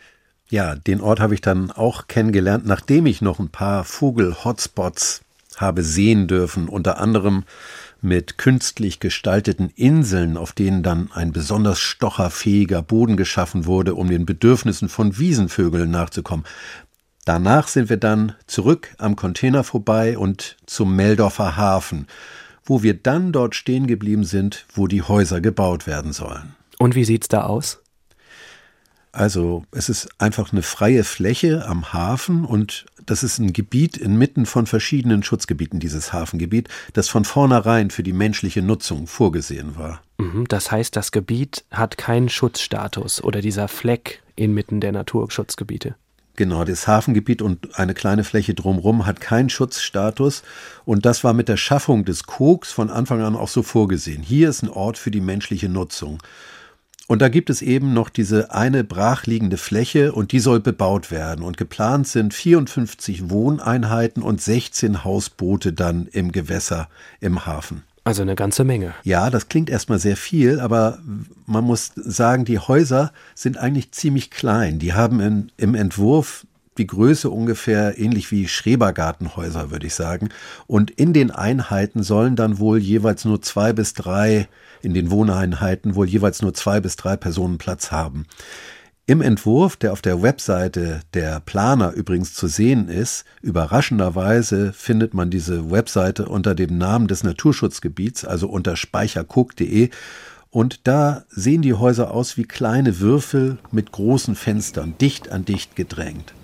Ja, 0.49 0.77
den 0.77 1.01
Ort 1.01 1.19
habe 1.19 1.35
ich 1.35 1.41
dann 1.41 1.73
auch 1.73 2.07
kennengelernt, 2.07 2.65
nachdem 2.65 3.07
ich 3.07 3.21
noch 3.21 3.41
ein 3.41 3.49
paar 3.49 3.83
Vogel-Hotspots 3.83 5.23
habe 5.57 5.83
sehen 5.83 6.29
dürfen, 6.29 6.69
unter 6.69 7.01
anderem 7.01 7.43
mit 8.01 8.39
künstlich 8.39 9.01
gestalteten 9.01 9.73
Inseln, 9.75 10.37
auf 10.37 10.53
denen 10.53 10.85
dann 10.85 11.11
ein 11.13 11.33
besonders 11.33 11.81
stocherfähiger 11.81 12.81
Boden 12.81 13.17
geschaffen 13.17 13.67
wurde, 13.67 13.97
um 13.97 14.09
den 14.09 14.25
Bedürfnissen 14.25 14.89
von 14.89 15.19
Wiesenvögeln 15.19 15.91
nachzukommen. 15.91 16.47
Danach 17.25 17.67
sind 17.67 17.89
wir 17.89 17.97
dann 17.97 18.37
zurück 18.47 18.95
am 18.99 19.17
Container 19.17 19.65
vorbei 19.65 20.17
und 20.17 20.57
zum 20.67 20.95
Meldorfer 20.95 21.57
Hafen, 21.57 22.07
wo 22.69 22.83
wir 22.83 22.95
dann 22.95 23.33
dort 23.33 23.55
stehen 23.55 23.87
geblieben 23.87 24.25
sind, 24.25 24.67
wo 24.73 24.87
die 24.87 25.03
Häuser 25.03 25.41
gebaut 25.41 25.87
werden 25.87 26.13
sollen. 26.13 26.55
Und 26.79 26.95
wie 26.95 27.05
sieht's 27.05 27.29
da 27.29 27.45
aus? 27.45 27.81
Also 29.11 29.65
es 29.73 29.89
ist 29.89 30.09
einfach 30.19 30.53
eine 30.53 30.63
freie 30.63 31.03
Fläche 31.03 31.67
am 31.67 31.93
Hafen 31.93 32.45
und 32.45 32.87
das 33.05 33.23
ist 33.23 33.39
ein 33.39 33.55
Gebiet 33.55 33.97
inmitten 33.97 34.45
von 34.45 34.67
verschiedenen 34.67 35.23
Schutzgebieten, 35.23 35.81
dieses 35.81 36.13
Hafengebiet, 36.13 36.69
das 36.93 37.09
von 37.09 37.25
vornherein 37.25 37.91
für 37.91 38.03
die 38.03 38.13
menschliche 38.13 38.61
Nutzung 38.61 39.07
vorgesehen 39.07 39.77
war. 39.77 40.03
Mhm, 40.19 40.47
das 40.47 40.71
heißt, 40.71 40.95
das 40.95 41.11
Gebiet 41.11 41.65
hat 41.71 41.97
keinen 41.97 42.29
Schutzstatus 42.29 43.25
oder 43.25 43.41
dieser 43.41 43.67
Fleck 43.67 44.23
inmitten 44.37 44.81
der 44.81 44.93
Naturschutzgebiete. 44.93 45.97
Genau, 46.39 46.63
das 46.63 46.87
Hafengebiet 46.87 47.43
und 47.43 47.81
eine 47.81 47.95
kleine 47.95 48.23
Fläche 48.23 48.55
drumherum 48.55 49.07
hat 49.07 49.21
keinen 49.21 49.51
Schutzstatus 49.51 50.45
und 50.85 51.05
das 51.05 51.25
war 51.25 51.33
mit 51.33 51.49
der 51.49 51.57
Schaffung 51.57 52.05
des 52.05 52.23
Koks 52.23 52.71
von 52.71 52.91
Anfang 52.91 53.23
an 53.23 53.35
auch 53.35 53.49
so 53.49 53.65
vorgesehen. 53.65 54.23
Hier 54.23 54.49
ist 54.49 54.63
ein 54.63 54.69
Ort 54.69 54.99
für 54.99 55.11
die 55.11 55.21
menschliche 55.21 55.69
Nutzung. 55.69 56.23
Und 57.09 57.23
da 57.23 57.29
gibt 57.29 57.51
es 57.51 57.61
eben 57.61 57.93
noch 57.93 58.09
diese 58.09 58.55
eine 58.55 58.85
brachliegende 58.85 59.57
Fläche 59.57 60.13
und 60.13 60.31
die 60.31 60.39
soll 60.39 60.61
bebaut 60.61 61.11
werden. 61.11 61.45
Und 61.45 61.57
geplant 61.57 62.07
sind 62.07 62.33
54 62.33 63.31
Wohneinheiten 63.31 64.23
und 64.23 64.41
16 64.41 65.03
Hausboote 65.03 65.73
dann 65.73 66.07
im 66.07 66.31
Gewässer 66.31 66.89
im 67.19 67.47
Hafen. 67.47 67.83
Also 68.09 68.23
eine 68.23 68.37
ganze 68.37 68.65
Menge. 68.65 68.95
Ja, 69.05 69.29
das 69.29 69.51
klingt 69.51 69.69
erstmal 69.69 69.99
sehr 69.99 70.17
viel, 70.17 70.61
aber 70.61 70.99
man 71.45 71.63
muss 71.63 71.93
sagen, 71.95 72.47
die 72.47 72.59
Häuser 72.59 73.13
sind 73.35 73.59
eigentlich 73.59 73.93
ziemlich 73.93 74.31
klein. 74.31 74.79
Die 74.79 74.95
haben 74.95 75.21
in, 75.21 75.53
im 75.59 75.75
Entwurf 75.75 76.47
die 76.79 76.87
Größe 76.87 77.29
ungefähr 77.29 77.99
ähnlich 77.99 78.31
wie 78.31 78.49
Schrebergartenhäuser, 78.49 79.71
würde 79.71 79.89
ich 79.89 79.95
sagen. 79.95 80.31
Und 80.67 80.91
in 80.91 81.13
den 81.13 81.31
Einheiten 81.31 82.03
sollen 82.03 82.35
dann 82.35 82.59
wohl 82.59 82.79
jeweils 82.79 83.27
nur 83.27 83.43
zwei 83.43 83.75
bis 83.75 83.93
drei, 83.93 84.49
in 84.81 84.95
den 84.95 85.11
Wohneinheiten 85.11 85.95
wohl 85.95 86.09
jeweils 86.09 86.41
nur 86.41 86.55
zwei 86.55 86.81
bis 86.81 86.97
drei 86.97 87.19
Personen 87.19 87.59
Platz 87.59 87.93
haben. 87.93 88.25
Im 89.09 89.23
Entwurf, 89.23 89.77
der 89.79 89.95
auf 89.95 90.03
der 90.03 90.21
Webseite 90.21 91.01
der 91.15 91.41
Planer 91.41 91.93
übrigens 91.93 92.35
zu 92.35 92.47
sehen 92.47 92.91
ist, 92.91 93.25
überraschenderweise 93.41 94.75
findet 94.75 95.15
man 95.15 95.31
diese 95.31 95.71
Webseite 95.71 96.29
unter 96.29 96.55
dem 96.55 96.77
Namen 96.77 97.09
des 97.09 97.25
Naturschutzgebiets, 97.25 98.27
also 98.27 98.51
unter 98.51 98.77
speichercook.de. 98.77 99.89
Und 100.51 100.87
da 100.87 101.25
sehen 101.31 101.63
die 101.63 101.73
Häuser 101.73 102.11
aus 102.11 102.37
wie 102.37 102.45
kleine 102.45 103.01
Würfel 103.01 103.57
mit 103.73 103.93
großen 103.93 104.35
Fenstern, 104.35 104.95
dicht 105.01 105.33
an 105.33 105.47
dicht 105.47 105.75
gedrängt. 105.75 106.35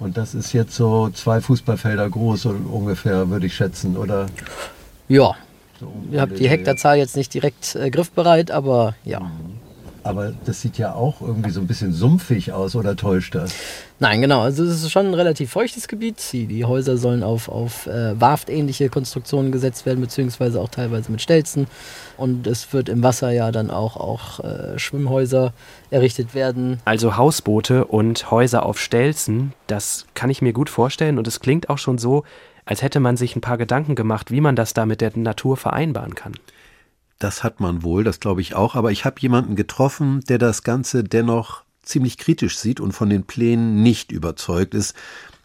Und 0.00 0.16
das 0.16 0.34
ist 0.34 0.52
jetzt 0.52 0.74
so 0.74 1.10
zwei 1.10 1.40
Fußballfelder 1.40 2.10
groß 2.10 2.46
ungefähr, 2.46 3.30
würde 3.30 3.46
ich 3.46 3.54
schätzen, 3.54 3.96
oder? 3.96 4.26
Ja. 5.06 5.36
So 5.78 5.92
ich 6.10 6.18
habe 6.18 6.34
die 6.34 6.48
Hektarzahl 6.48 6.98
jetzt 6.98 7.14
nicht 7.14 7.32
direkt 7.32 7.76
äh, 7.76 7.90
griffbereit, 7.90 8.50
aber 8.50 8.96
ja. 9.04 9.20
Mhm. 9.20 9.67
Aber 10.02 10.32
das 10.44 10.60
sieht 10.60 10.78
ja 10.78 10.94
auch 10.94 11.20
irgendwie 11.20 11.50
so 11.50 11.60
ein 11.60 11.66
bisschen 11.66 11.92
sumpfig 11.92 12.52
aus, 12.52 12.76
oder 12.76 12.96
täuscht 12.96 13.34
das? 13.34 13.52
Nein, 14.00 14.20
genau. 14.20 14.40
Also 14.42 14.64
es 14.64 14.82
ist 14.82 14.92
schon 14.92 15.06
ein 15.06 15.14
relativ 15.14 15.50
feuchtes 15.50 15.88
Gebiet. 15.88 16.16
Die, 16.32 16.46
die 16.46 16.64
Häuser 16.64 16.96
sollen 16.96 17.22
auf, 17.22 17.48
auf 17.48 17.86
äh, 17.86 18.18
warftähnliche 18.20 18.88
Konstruktionen 18.88 19.50
gesetzt 19.50 19.86
werden, 19.86 20.00
beziehungsweise 20.00 20.60
auch 20.60 20.68
teilweise 20.68 21.10
mit 21.10 21.20
Stelzen. 21.20 21.66
Und 22.16 22.46
es 22.46 22.72
wird 22.72 22.88
im 22.88 23.02
Wasser 23.02 23.30
ja 23.30 23.50
dann 23.50 23.70
auch, 23.70 23.96
auch 23.96 24.40
äh, 24.40 24.78
Schwimmhäuser 24.78 25.52
errichtet 25.90 26.34
werden. 26.34 26.78
Also 26.84 27.16
Hausboote 27.16 27.84
und 27.84 28.30
Häuser 28.30 28.64
auf 28.64 28.78
Stelzen, 28.78 29.52
das 29.66 30.06
kann 30.14 30.30
ich 30.30 30.42
mir 30.42 30.52
gut 30.52 30.70
vorstellen. 30.70 31.18
Und 31.18 31.26
es 31.26 31.40
klingt 31.40 31.70
auch 31.70 31.78
schon 31.78 31.98
so, 31.98 32.24
als 32.64 32.82
hätte 32.82 33.00
man 33.00 33.16
sich 33.16 33.34
ein 33.34 33.40
paar 33.40 33.58
Gedanken 33.58 33.94
gemacht, 33.94 34.30
wie 34.30 34.40
man 34.40 34.54
das 34.54 34.74
da 34.74 34.86
mit 34.86 35.00
der 35.00 35.10
Natur 35.16 35.56
vereinbaren 35.56 36.14
kann. 36.14 36.34
Das 37.18 37.42
hat 37.42 37.60
man 37.60 37.82
wohl, 37.82 38.04
das 38.04 38.20
glaube 38.20 38.40
ich 38.40 38.54
auch. 38.54 38.74
Aber 38.74 38.92
ich 38.92 39.04
habe 39.04 39.20
jemanden 39.20 39.56
getroffen, 39.56 40.20
der 40.28 40.38
das 40.38 40.62
Ganze 40.62 41.02
dennoch 41.04 41.62
ziemlich 41.82 42.18
kritisch 42.18 42.58
sieht 42.58 42.80
und 42.80 42.92
von 42.92 43.10
den 43.10 43.24
Plänen 43.24 43.82
nicht 43.82 44.12
überzeugt 44.12 44.74
ist, 44.74 44.94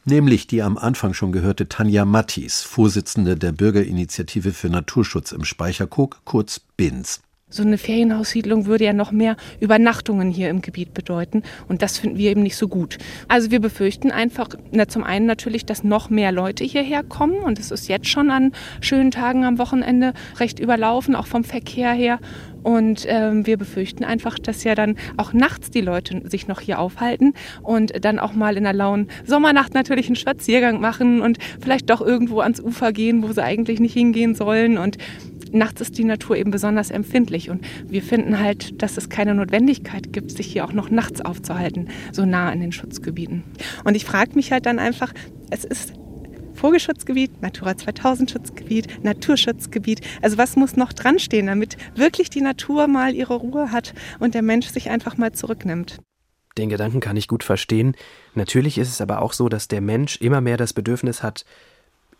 nämlich 0.05 0.45
die 0.45 0.61
am 0.61 0.77
Anfang 0.77 1.13
schon 1.13 1.31
gehörte 1.31 1.69
Tanja 1.69 2.05
Mattis, 2.05 2.61
Vorsitzende 2.61 3.37
der 3.37 3.53
Bürgerinitiative 3.53 4.51
für 4.51 4.69
Naturschutz 4.69 5.31
im 5.31 5.45
Speicherkog, 5.45 6.21
kurz 6.25 6.59
BINS 6.59 7.21
so 7.53 7.63
eine 7.63 7.77
Ferienhaussiedlung 7.77 8.65
würde 8.65 8.85
ja 8.85 8.93
noch 8.93 9.11
mehr 9.11 9.35
Übernachtungen 9.59 10.31
hier 10.31 10.49
im 10.49 10.61
Gebiet 10.61 10.93
bedeuten. 10.93 11.43
Und 11.67 11.81
das 11.81 11.99
finden 11.99 12.17
wir 12.17 12.31
eben 12.31 12.43
nicht 12.43 12.57
so 12.57 12.67
gut. 12.67 12.97
Also 13.27 13.51
wir 13.51 13.59
befürchten 13.59 14.11
einfach, 14.11 14.49
na, 14.71 14.87
zum 14.87 15.03
einen 15.03 15.25
natürlich, 15.25 15.65
dass 15.65 15.83
noch 15.83 16.09
mehr 16.09 16.31
Leute 16.31 16.63
hierher 16.63 17.03
kommen. 17.03 17.37
Und 17.37 17.59
es 17.59 17.71
ist 17.71 17.87
jetzt 17.87 18.07
schon 18.07 18.31
an 18.31 18.53
schönen 18.81 19.11
Tagen 19.11 19.45
am 19.45 19.59
Wochenende 19.59 20.13
recht 20.39 20.59
überlaufen, 20.59 21.15
auch 21.15 21.27
vom 21.27 21.43
Verkehr 21.43 21.91
her. 21.91 22.19
Und 22.63 23.05
ähm, 23.07 23.45
wir 23.45 23.57
befürchten 23.57 24.03
einfach, 24.03 24.39
dass 24.39 24.63
ja 24.63 24.75
dann 24.75 24.95
auch 25.17 25.33
nachts 25.33 25.69
die 25.69 25.81
Leute 25.81 26.21
sich 26.29 26.47
noch 26.47 26.61
hier 26.61 26.79
aufhalten 26.79 27.33
und 27.61 27.93
dann 28.03 28.19
auch 28.19 28.33
mal 28.33 28.57
in 28.57 28.63
der 28.63 28.73
lauen 28.73 29.07
Sommernacht 29.25 29.73
natürlich 29.73 30.07
einen 30.07 30.15
Spaziergang 30.15 30.79
machen 30.79 31.21
und 31.21 31.37
vielleicht 31.61 31.89
doch 31.89 32.01
irgendwo 32.01 32.39
ans 32.39 32.59
Ufer 32.59 32.91
gehen, 32.91 33.23
wo 33.23 33.31
sie 33.31 33.43
eigentlich 33.43 33.79
nicht 33.79 33.93
hingehen 33.93 34.35
sollen. 34.35 34.77
Und 34.77 34.97
nachts 35.53 35.81
ist 35.81 35.97
die 35.97 36.03
Natur 36.03 36.35
eben 36.35 36.51
besonders 36.51 36.91
empfindlich 36.91 37.49
und 37.49 37.61
wir 37.87 38.01
finden 38.01 38.39
halt, 38.39 38.81
dass 38.81 38.97
es 38.97 39.09
keine 39.09 39.35
Notwendigkeit 39.35 40.11
gibt, 40.11 40.31
sich 40.31 40.47
hier 40.47 40.65
auch 40.65 40.73
noch 40.73 40.89
nachts 40.89 41.21
aufzuhalten, 41.21 41.89
so 42.11 42.25
nah 42.25 42.49
an 42.49 42.59
den 42.59 42.71
Schutzgebieten. 42.71 43.43
Und 43.83 43.95
ich 43.95 44.05
frage 44.05 44.31
mich 44.35 44.51
halt 44.51 44.65
dann 44.65 44.79
einfach, 44.79 45.13
es 45.49 45.63
ist 45.63 45.93
Vogelschutzgebiet, 46.63 47.41
Natura 47.41 47.75
2000 47.75 48.31
Schutzgebiet, 48.31 49.03
Naturschutzgebiet. 49.03 49.99
Also 50.21 50.37
was 50.37 50.55
muss 50.55 50.77
noch 50.77 50.93
dran 50.93 51.19
stehen, 51.19 51.47
damit 51.47 51.75
wirklich 51.93 52.29
die 52.29 52.39
Natur 52.39 52.87
mal 52.87 53.13
ihre 53.13 53.35
Ruhe 53.35 53.73
hat 53.73 53.93
und 54.19 54.33
der 54.33 54.43
Mensch 54.43 54.67
sich 54.67 54.89
einfach 54.89 55.17
mal 55.17 55.33
zurücknimmt? 55.33 55.99
Den 56.57 56.69
Gedanken 56.69 57.01
kann 57.01 57.17
ich 57.17 57.27
gut 57.27 57.43
verstehen. 57.43 57.97
Natürlich 58.33 58.77
ist 58.77 58.87
es 58.87 59.01
aber 59.01 59.21
auch 59.21 59.33
so, 59.33 59.49
dass 59.49 59.67
der 59.67 59.81
Mensch 59.81 60.21
immer 60.21 60.39
mehr 60.39 60.55
das 60.55 60.71
Bedürfnis 60.71 61.21
hat, 61.21 61.43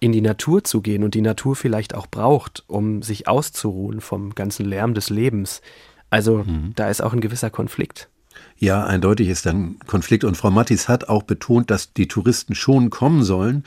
in 0.02 0.12
die 0.12 0.20
Natur 0.20 0.66
zu 0.66 0.82
gehen 0.82 1.06
und 1.06 1.16
die 1.16 1.22
Natur 1.22 1.56
vielleicht 1.56 1.96
auch 1.96 2.08
braucht, 2.08 2.66
um 2.68 3.02
sich 3.02 3.30
auszuruhen 3.30 4.02
vom 4.02 4.36
ganzen 4.36 4.66
Lärm 4.66 4.94
des 4.94 5.10
Lebens. 5.10 5.62
Also 6.10 6.40
mhm. 6.40 6.74
da 6.76 6.90
ist 6.90 7.02
auch 7.02 7.14
ein 7.14 7.22
gewisser 7.22 7.50
Konflikt. 7.50 8.10
Ja, 8.58 8.86
eindeutig 8.86 9.30
ist 9.30 9.48
ein 9.48 9.80
Konflikt. 9.88 10.26
Und 10.26 10.36
Frau 10.36 10.52
Mattis 10.52 10.90
hat 10.90 11.08
auch 11.08 11.24
betont, 11.24 11.72
dass 11.72 11.94
die 11.94 12.10
Touristen 12.10 12.56
schon 12.56 12.90
kommen 12.90 13.24
sollen. 13.24 13.64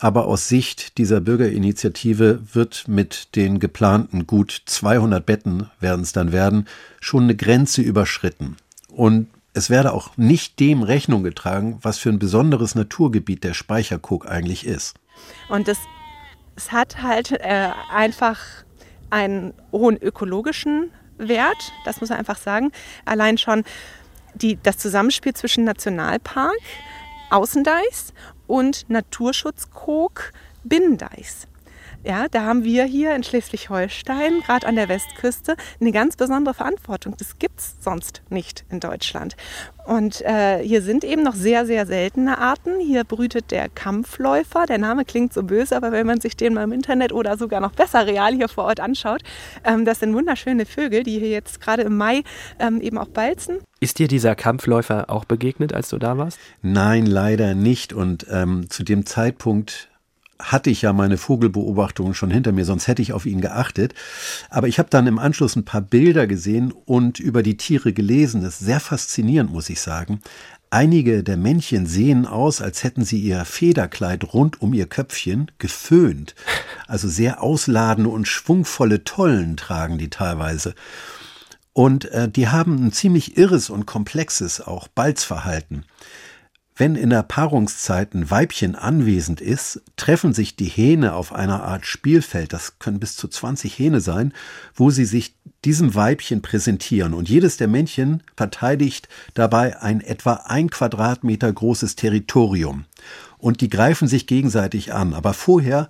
Aber 0.00 0.26
aus 0.26 0.48
Sicht 0.48 0.98
dieser 0.98 1.20
Bürgerinitiative 1.20 2.40
wird 2.52 2.86
mit 2.86 3.34
den 3.34 3.58
geplanten 3.58 4.26
gut 4.26 4.62
200 4.66 5.24
Betten, 5.24 5.70
werden 5.80 6.02
es 6.02 6.12
dann 6.12 6.32
werden, 6.32 6.68
schon 7.00 7.24
eine 7.24 7.34
Grenze 7.34 7.82
überschritten. 7.82 8.56
Und 8.88 9.28
es 9.54 9.70
werde 9.70 9.92
auch 9.92 10.16
nicht 10.16 10.60
dem 10.60 10.82
Rechnung 10.82 11.24
getragen, 11.24 11.78
was 11.82 11.98
für 11.98 12.10
ein 12.10 12.18
besonderes 12.18 12.74
Naturgebiet 12.74 13.42
der 13.42 13.54
Speicherkog 13.54 14.28
eigentlich 14.28 14.66
ist. 14.66 14.94
Und 15.48 15.66
es, 15.66 15.78
es 16.54 16.70
hat 16.70 17.02
halt 17.02 17.32
äh, 17.32 17.70
einfach 17.92 18.38
einen 19.10 19.52
hohen 19.72 19.96
ökologischen 19.96 20.90
Wert, 21.16 21.72
das 21.84 22.00
muss 22.00 22.10
man 22.10 22.18
einfach 22.18 22.38
sagen. 22.38 22.70
Allein 23.04 23.36
schon 23.38 23.64
die, 24.34 24.58
das 24.62 24.78
Zusammenspiel 24.78 25.34
zwischen 25.34 25.64
Nationalpark, 25.64 26.56
Außendeichs 27.30 28.12
und 28.48 28.84
Naturschutzkog 28.88 30.32
Binnendeichs. 30.64 31.46
Ja, 32.04 32.26
da 32.30 32.44
haben 32.44 32.62
wir 32.62 32.84
hier 32.84 33.14
in 33.14 33.24
Schleswig-Holstein, 33.24 34.40
gerade 34.46 34.66
an 34.66 34.76
der 34.76 34.88
Westküste, 34.88 35.56
eine 35.80 35.90
ganz 35.90 36.16
besondere 36.16 36.54
Verantwortung. 36.54 37.14
Das 37.18 37.38
gibt 37.38 37.58
es 37.58 37.74
sonst 37.80 38.22
nicht 38.30 38.64
in 38.70 38.78
Deutschland. 38.78 39.36
Und 39.84 40.20
äh, 40.20 40.62
hier 40.62 40.80
sind 40.82 41.02
eben 41.02 41.22
noch 41.22 41.34
sehr, 41.34 41.66
sehr 41.66 41.86
seltene 41.86 42.38
Arten. 42.38 42.78
Hier 42.78 43.02
brütet 43.04 43.50
der 43.50 43.68
Kampfläufer. 43.68 44.66
Der 44.66 44.78
Name 44.78 45.04
klingt 45.04 45.32
so 45.32 45.42
böse, 45.42 45.76
aber 45.76 45.90
wenn 45.90 46.06
man 46.06 46.20
sich 46.20 46.36
den 46.36 46.54
mal 46.54 46.64
im 46.64 46.72
Internet 46.72 47.12
oder 47.12 47.36
sogar 47.36 47.60
noch 47.60 47.72
besser 47.72 48.06
real 48.06 48.32
hier 48.32 48.48
vor 48.48 48.64
Ort 48.64 48.80
anschaut, 48.80 49.22
ähm, 49.64 49.84
das 49.84 49.98
sind 49.98 50.14
wunderschöne 50.14 50.66
Vögel, 50.66 51.02
die 51.02 51.18
hier 51.18 51.30
jetzt 51.30 51.60
gerade 51.60 51.82
im 51.82 51.96
Mai 51.96 52.22
ähm, 52.60 52.80
eben 52.80 52.96
auch 52.96 53.08
balzen. 53.08 53.58
Ist 53.80 53.98
dir 53.98 54.08
dieser 54.08 54.36
Kampfläufer 54.36 55.10
auch 55.10 55.24
begegnet, 55.24 55.72
als 55.72 55.88
du 55.88 55.98
da 55.98 56.16
warst? 56.16 56.38
Nein, 56.62 57.06
leider 57.06 57.54
nicht. 57.54 57.92
Und 57.92 58.26
ähm, 58.30 58.70
zu 58.70 58.84
dem 58.84 59.04
Zeitpunkt 59.04 59.87
hatte 60.40 60.70
ich 60.70 60.82
ja 60.82 60.92
meine 60.92 61.18
Vogelbeobachtungen 61.18 62.14
schon 62.14 62.30
hinter 62.30 62.52
mir, 62.52 62.64
sonst 62.64 62.86
hätte 62.86 63.02
ich 63.02 63.12
auf 63.12 63.26
ihn 63.26 63.40
geachtet. 63.40 63.94
Aber 64.50 64.68
ich 64.68 64.78
habe 64.78 64.90
dann 64.90 65.06
im 65.06 65.18
Anschluss 65.18 65.56
ein 65.56 65.64
paar 65.64 65.80
Bilder 65.80 66.26
gesehen 66.26 66.72
und 66.84 67.18
über 67.18 67.42
die 67.42 67.56
Tiere 67.56 67.92
gelesen. 67.92 68.42
Das 68.42 68.60
ist 68.60 68.66
sehr 68.66 68.80
faszinierend, 68.80 69.50
muss 69.50 69.68
ich 69.68 69.80
sagen. 69.80 70.20
Einige 70.70 71.22
der 71.22 71.38
Männchen 71.38 71.86
sehen 71.86 72.26
aus, 72.26 72.60
als 72.60 72.84
hätten 72.84 73.02
sie 73.02 73.18
ihr 73.18 73.44
Federkleid 73.46 74.34
rund 74.34 74.60
um 74.60 74.74
ihr 74.74 74.86
Köpfchen 74.86 75.50
geföhnt. 75.58 76.34
Also 76.86 77.08
sehr 77.08 77.42
ausladende 77.42 78.10
und 78.10 78.28
schwungvolle 78.28 79.02
Tollen 79.02 79.56
tragen 79.56 79.96
die 79.96 80.10
teilweise. 80.10 80.74
Und 81.72 82.04
äh, 82.06 82.28
die 82.28 82.48
haben 82.48 82.84
ein 82.84 82.92
ziemlich 82.92 83.38
irres 83.38 83.70
und 83.70 83.86
komplexes 83.86 84.60
auch 84.60 84.88
Balzverhalten. 84.88 85.84
Wenn 86.78 86.94
in 86.94 87.10
der 87.10 87.24
Paarungszeit 87.24 88.14
ein 88.14 88.30
Weibchen 88.30 88.76
anwesend 88.76 89.40
ist, 89.40 89.82
treffen 89.96 90.32
sich 90.32 90.54
die 90.54 90.68
Hähne 90.68 91.14
auf 91.14 91.32
einer 91.32 91.64
Art 91.64 91.84
Spielfeld, 91.84 92.52
das 92.52 92.78
können 92.78 93.00
bis 93.00 93.16
zu 93.16 93.26
20 93.26 93.76
Hähne 93.76 94.00
sein, 94.00 94.32
wo 94.76 94.90
sie 94.90 95.04
sich 95.04 95.34
diesem 95.64 95.96
Weibchen 95.96 96.40
präsentieren. 96.40 97.14
Und 97.14 97.28
jedes 97.28 97.56
der 97.56 97.66
Männchen 97.66 98.22
verteidigt 98.36 99.08
dabei 99.34 99.82
ein 99.82 100.00
etwa 100.00 100.34
ein 100.46 100.70
Quadratmeter 100.70 101.52
großes 101.52 101.96
Territorium. 101.96 102.84
Und 103.38 103.60
die 103.60 103.70
greifen 103.70 104.06
sich 104.06 104.28
gegenseitig 104.28 104.94
an. 104.94 105.14
Aber 105.14 105.34
vorher 105.34 105.88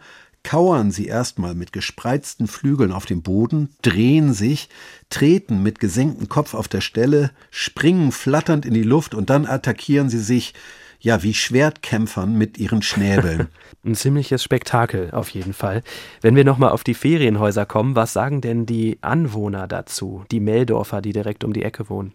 kauern 0.49 0.91
sie 0.91 1.05
erstmal 1.05 1.55
mit 1.55 1.75
gespreizten 1.75 2.47
Flügeln 2.47 2.91
auf 2.91 3.05
dem 3.05 3.21
Boden, 3.21 3.69
drehen 3.83 4.33
sich, 4.33 4.71
treten 5.11 5.63
mit 5.63 5.79
gesenktem 5.79 6.31
Kopf 6.31 6.55
auf 6.55 6.69
der 6.69 6.81
Stelle, 6.81 7.33
springen 7.51 8.13
flatternd 8.13 8.65
in 8.65 8.73
die 8.73 8.83
Luft 8.83 9.15
und 9.15 9.29
dann 9.29 9.45
attackieren 9.45 10.09
sie 10.09 10.21
sich 10.21 10.55
ja, 11.01 11.23
wie 11.23 11.35
Schwertkämpfern 11.35 12.33
mit 12.33 12.57
ihren 12.57 12.81
Schnäbeln. 12.81 13.49
Ein 13.85 13.95
ziemliches 13.95 14.43
Spektakel 14.43 15.11
auf 15.11 15.29
jeden 15.29 15.53
Fall. 15.53 15.83
Wenn 16.23 16.35
wir 16.35 16.45
nochmal 16.45 16.71
auf 16.71 16.83
die 16.83 16.95
Ferienhäuser 16.95 17.67
kommen, 17.67 17.95
was 17.95 18.15
sagen 18.15 18.41
denn 18.41 18.65
die 18.65 18.97
Anwohner 19.03 19.69
dazu, 19.69 20.25
die 20.31 20.41
Meldorfer, 20.41 21.03
die 21.03 21.13
direkt 21.13 21.45
um 21.45 21.53
die 21.53 21.63
Ecke 21.63 21.91
wohnen? 21.91 22.15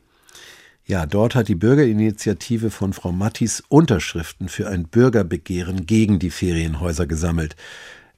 Ja, 0.88 1.06
dort 1.06 1.36
hat 1.36 1.50
die 1.50 1.56
Bürgerinitiative 1.56 2.72
von 2.72 2.94
Frau 2.94 3.12
Mattis 3.12 3.64
Unterschriften 3.70 4.50
für 4.50 4.70
ein 4.70 4.86
Bürgerbegehren 4.86 5.86
gegen 5.86 6.18
die 6.18 6.32
Ferienhäuser 6.32 7.06
gesammelt. 7.06 7.56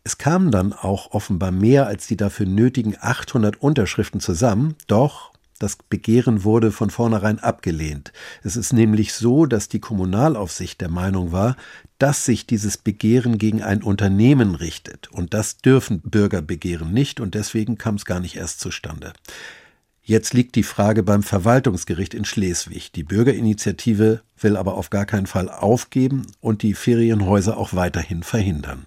Es 0.06 0.20
kamen 0.20 0.52
dann 0.52 0.72
auch 0.72 1.12
offenbar 1.12 1.52
mehr 1.52 1.88
als 1.88 2.06
die 2.06 2.16
dafür 2.16 2.46
nötigen 2.46 2.96
800 3.00 3.60
Unterschriften 3.60 4.22
zusammen, 4.22 4.76
doch 4.86 5.34
das 5.58 5.78
Begehren 5.78 6.44
wurde 6.44 6.72
von 6.72 6.92
vornherein 6.92 7.40
abgelehnt. 7.40 8.14
Es 8.44 8.56
ist 8.56 8.72
nämlich 8.72 9.14
so, 9.14 9.48
dass 9.48 9.68
die 9.68 9.80
Kommunalaufsicht 9.80 10.80
der 10.80 10.90
Meinung 10.90 11.32
war, 11.32 11.56
dass 11.98 12.24
sich 12.24 12.46
dieses 12.46 12.78
Begehren 12.78 13.40
gegen 13.40 13.64
ein 13.64 13.82
Unternehmen 13.82 14.54
richtet. 14.54 15.08
Und 15.12 15.34
das 15.34 15.58
dürfen 15.58 16.02
Bürgerbegehren 16.02 16.94
nicht 16.94 17.20
und 17.20 17.34
deswegen 17.34 17.80
kam 17.80 17.96
es 17.96 18.06
gar 18.06 18.20
nicht 18.20 18.36
erst 18.36 18.60
zustande. 18.60 19.12
Jetzt 20.04 20.36
liegt 20.36 20.54
die 20.54 20.62
Frage 20.62 21.02
beim 21.02 21.24
Verwaltungsgericht 21.24 22.14
in 22.14 22.26
Schleswig. 22.26 22.92
Die 22.92 23.04
Bürgerinitiative 23.04 24.22
will 24.38 24.56
aber 24.56 24.76
auf 24.76 24.92
gar 24.92 25.08
keinen 25.08 25.26
Fall 25.26 25.50
aufgeben 25.50 26.28
und 26.42 26.62
die 26.62 26.76
Ferienhäuser 26.76 27.58
auch 27.58 27.74
weiterhin 27.74 28.22
verhindern. 28.22 28.86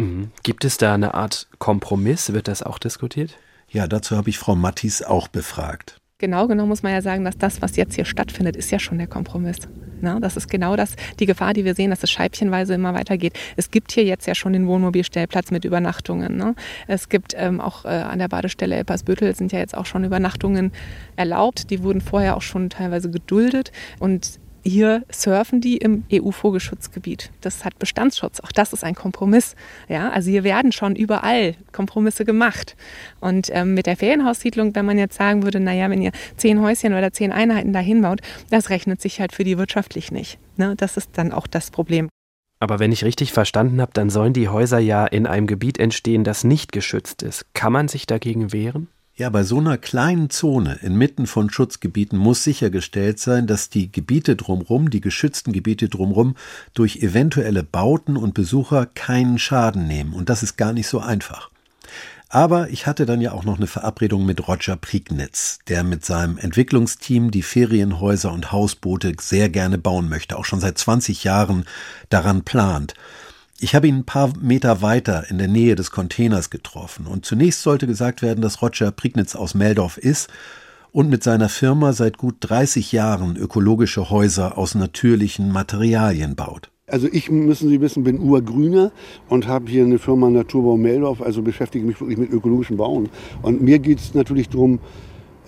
Mhm. 0.00 0.30
Gibt 0.42 0.64
es 0.64 0.76
da 0.76 0.94
eine 0.94 1.14
Art 1.14 1.48
Kompromiss? 1.58 2.32
Wird 2.32 2.48
das 2.48 2.62
auch 2.62 2.78
diskutiert? 2.78 3.36
Ja, 3.68 3.86
dazu 3.86 4.16
habe 4.16 4.30
ich 4.30 4.38
Frau 4.38 4.56
Mattis 4.56 5.02
auch 5.02 5.28
befragt. 5.28 6.00
Genau 6.18 6.48
genommen 6.48 6.68
muss 6.68 6.82
man 6.82 6.92
ja 6.92 7.00
sagen, 7.00 7.24
dass 7.24 7.38
das, 7.38 7.62
was 7.62 7.76
jetzt 7.76 7.94
hier 7.94 8.04
stattfindet, 8.04 8.54
ist 8.54 8.70
ja 8.70 8.78
schon 8.78 8.98
der 8.98 9.06
Kompromiss. 9.06 9.56
Na, 10.02 10.18
das 10.20 10.36
ist 10.36 10.48
genau 10.48 10.76
das, 10.76 10.94
die 11.18 11.26
Gefahr, 11.26 11.54
die 11.54 11.64
wir 11.64 11.74
sehen, 11.74 11.90
dass 11.90 12.02
es 12.02 12.10
scheibchenweise 12.10 12.74
immer 12.74 12.94
weitergeht. 12.94 13.38
Es 13.56 13.70
gibt 13.70 13.92
hier 13.92 14.04
jetzt 14.04 14.26
ja 14.26 14.34
schon 14.34 14.52
den 14.52 14.66
Wohnmobilstellplatz 14.66 15.50
mit 15.50 15.64
Übernachtungen. 15.64 16.36
Ne? 16.36 16.54
Es 16.88 17.08
gibt 17.08 17.34
ähm, 17.36 17.60
auch 17.60 17.84
äh, 17.84 17.88
an 17.88 18.18
der 18.18 18.28
Badestelle 18.28 18.76
Elpersbüttel 18.76 19.34
sind 19.34 19.52
ja 19.52 19.58
jetzt 19.58 19.76
auch 19.76 19.86
schon 19.86 20.04
Übernachtungen 20.04 20.72
erlaubt. 21.16 21.70
Die 21.70 21.82
wurden 21.82 22.00
vorher 22.00 22.36
auch 22.36 22.42
schon 22.42 22.70
teilweise 22.70 23.10
geduldet. 23.10 23.72
Und 23.98 24.39
hier 24.62 25.04
surfen 25.10 25.60
die 25.60 25.78
im 25.78 26.04
EU-Vogelschutzgebiet. 26.12 27.30
Das 27.40 27.64
hat 27.64 27.78
Bestandsschutz. 27.78 28.40
Auch 28.40 28.52
das 28.52 28.72
ist 28.72 28.84
ein 28.84 28.94
Kompromiss. 28.94 29.56
Ja, 29.88 30.10
also 30.10 30.30
hier 30.30 30.44
werden 30.44 30.72
schon 30.72 30.96
überall 30.96 31.54
Kompromisse 31.72 32.24
gemacht. 32.24 32.76
Und 33.20 33.48
ähm, 33.52 33.74
mit 33.74 33.86
der 33.86 33.96
Ferienhaussiedlung, 33.96 34.74
wenn 34.74 34.86
man 34.86 34.98
jetzt 34.98 35.16
sagen 35.16 35.42
würde, 35.42 35.60
naja, 35.60 35.88
wenn 35.90 36.02
ihr 36.02 36.12
zehn 36.36 36.60
Häuschen 36.60 36.94
oder 36.94 37.12
zehn 37.12 37.32
Einheiten 37.32 37.72
dahin 37.72 38.02
baut, 38.02 38.20
das 38.50 38.70
rechnet 38.70 39.00
sich 39.00 39.20
halt 39.20 39.32
für 39.32 39.44
die 39.44 39.58
wirtschaftlich 39.58 40.12
nicht. 40.12 40.38
Ne? 40.56 40.74
Das 40.76 40.96
ist 40.96 41.10
dann 41.14 41.32
auch 41.32 41.46
das 41.46 41.70
Problem. 41.70 42.08
Aber 42.62 42.78
wenn 42.78 42.92
ich 42.92 43.04
richtig 43.04 43.32
verstanden 43.32 43.80
habe, 43.80 43.92
dann 43.94 44.10
sollen 44.10 44.34
die 44.34 44.48
Häuser 44.48 44.78
ja 44.78 45.06
in 45.06 45.26
einem 45.26 45.46
Gebiet 45.46 45.78
entstehen, 45.78 46.24
das 46.24 46.44
nicht 46.44 46.72
geschützt 46.72 47.22
ist. 47.22 47.46
Kann 47.54 47.72
man 47.72 47.88
sich 47.88 48.06
dagegen 48.06 48.52
wehren? 48.52 48.88
Ja, 49.20 49.28
bei 49.28 49.44
so 49.44 49.58
einer 49.58 49.76
kleinen 49.76 50.30
Zone 50.30 50.78
inmitten 50.80 51.26
von 51.26 51.50
Schutzgebieten 51.50 52.18
muss 52.18 52.42
sichergestellt 52.42 53.18
sein, 53.18 53.46
dass 53.46 53.68
die 53.68 53.92
Gebiete 53.92 54.34
drumherum, 54.34 54.88
die 54.88 55.02
geschützten 55.02 55.52
Gebiete 55.52 55.90
drumherum, 55.90 56.36
durch 56.72 57.02
eventuelle 57.02 57.62
Bauten 57.62 58.16
und 58.16 58.32
Besucher 58.32 58.86
keinen 58.86 59.38
Schaden 59.38 59.86
nehmen. 59.86 60.14
Und 60.14 60.30
das 60.30 60.42
ist 60.42 60.56
gar 60.56 60.72
nicht 60.72 60.86
so 60.86 61.00
einfach. 61.00 61.50
Aber 62.30 62.70
ich 62.70 62.86
hatte 62.86 63.04
dann 63.04 63.20
ja 63.20 63.32
auch 63.32 63.44
noch 63.44 63.58
eine 63.58 63.66
Verabredung 63.66 64.24
mit 64.24 64.48
Roger 64.48 64.76
Prignitz, 64.76 65.58
der 65.68 65.84
mit 65.84 66.02
seinem 66.02 66.38
Entwicklungsteam 66.38 67.30
die 67.30 67.42
Ferienhäuser 67.42 68.32
und 68.32 68.52
Hausboote 68.52 69.12
sehr 69.20 69.50
gerne 69.50 69.76
bauen 69.76 70.08
möchte, 70.08 70.38
auch 70.38 70.46
schon 70.46 70.60
seit 70.60 70.78
20 70.78 71.24
Jahren 71.24 71.66
daran 72.08 72.42
plant. 72.42 72.94
Ich 73.62 73.74
habe 73.74 73.88
ihn 73.88 73.96
ein 73.96 74.04
paar 74.04 74.32
Meter 74.40 74.80
weiter 74.80 75.28
in 75.28 75.36
der 75.36 75.46
Nähe 75.46 75.74
des 75.74 75.90
Containers 75.90 76.48
getroffen 76.48 77.06
und 77.06 77.26
zunächst 77.26 77.60
sollte 77.60 77.86
gesagt 77.86 78.22
werden, 78.22 78.40
dass 78.40 78.62
Roger 78.62 78.90
Prignitz 78.90 79.36
aus 79.36 79.54
Meldorf 79.54 79.98
ist 79.98 80.30
und 80.92 81.10
mit 81.10 81.22
seiner 81.22 81.50
Firma 81.50 81.92
seit 81.92 82.16
gut 82.16 82.36
30 82.40 82.90
Jahren 82.90 83.36
ökologische 83.36 84.08
Häuser 84.08 84.56
aus 84.56 84.74
natürlichen 84.74 85.52
Materialien 85.52 86.36
baut. 86.36 86.70
Also 86.86 87.06
ich, 87.12 87.30
müssen 87.30 87.68
Sie 87.68 87.82
wissen, 87.82 88.02
bin 88.02 88.18
Urgrüner 88.18 88.92
und 89.28 89.46
habe 89.46 89.70
hier 89.70 89.84
eine 89.84 89.98
Firma 89.98 90.30
Naturbau 90.30 90.78
Meldorf, 90.78 91.20
also 91.20 91.42
beschäftige 91.42 91.84
mich 91.84 92.00
wirklich 92.00 92.16
mit 92.16 92.30
ökologischem 92.30 92.78
Bauen. 92.78 93.10
Und 93.42 93.60
mir 93.60 93.78
geht 93.78 93.98
es 93.98 94.14
natürlich 94.14 94.48
darum, 94.48 94.80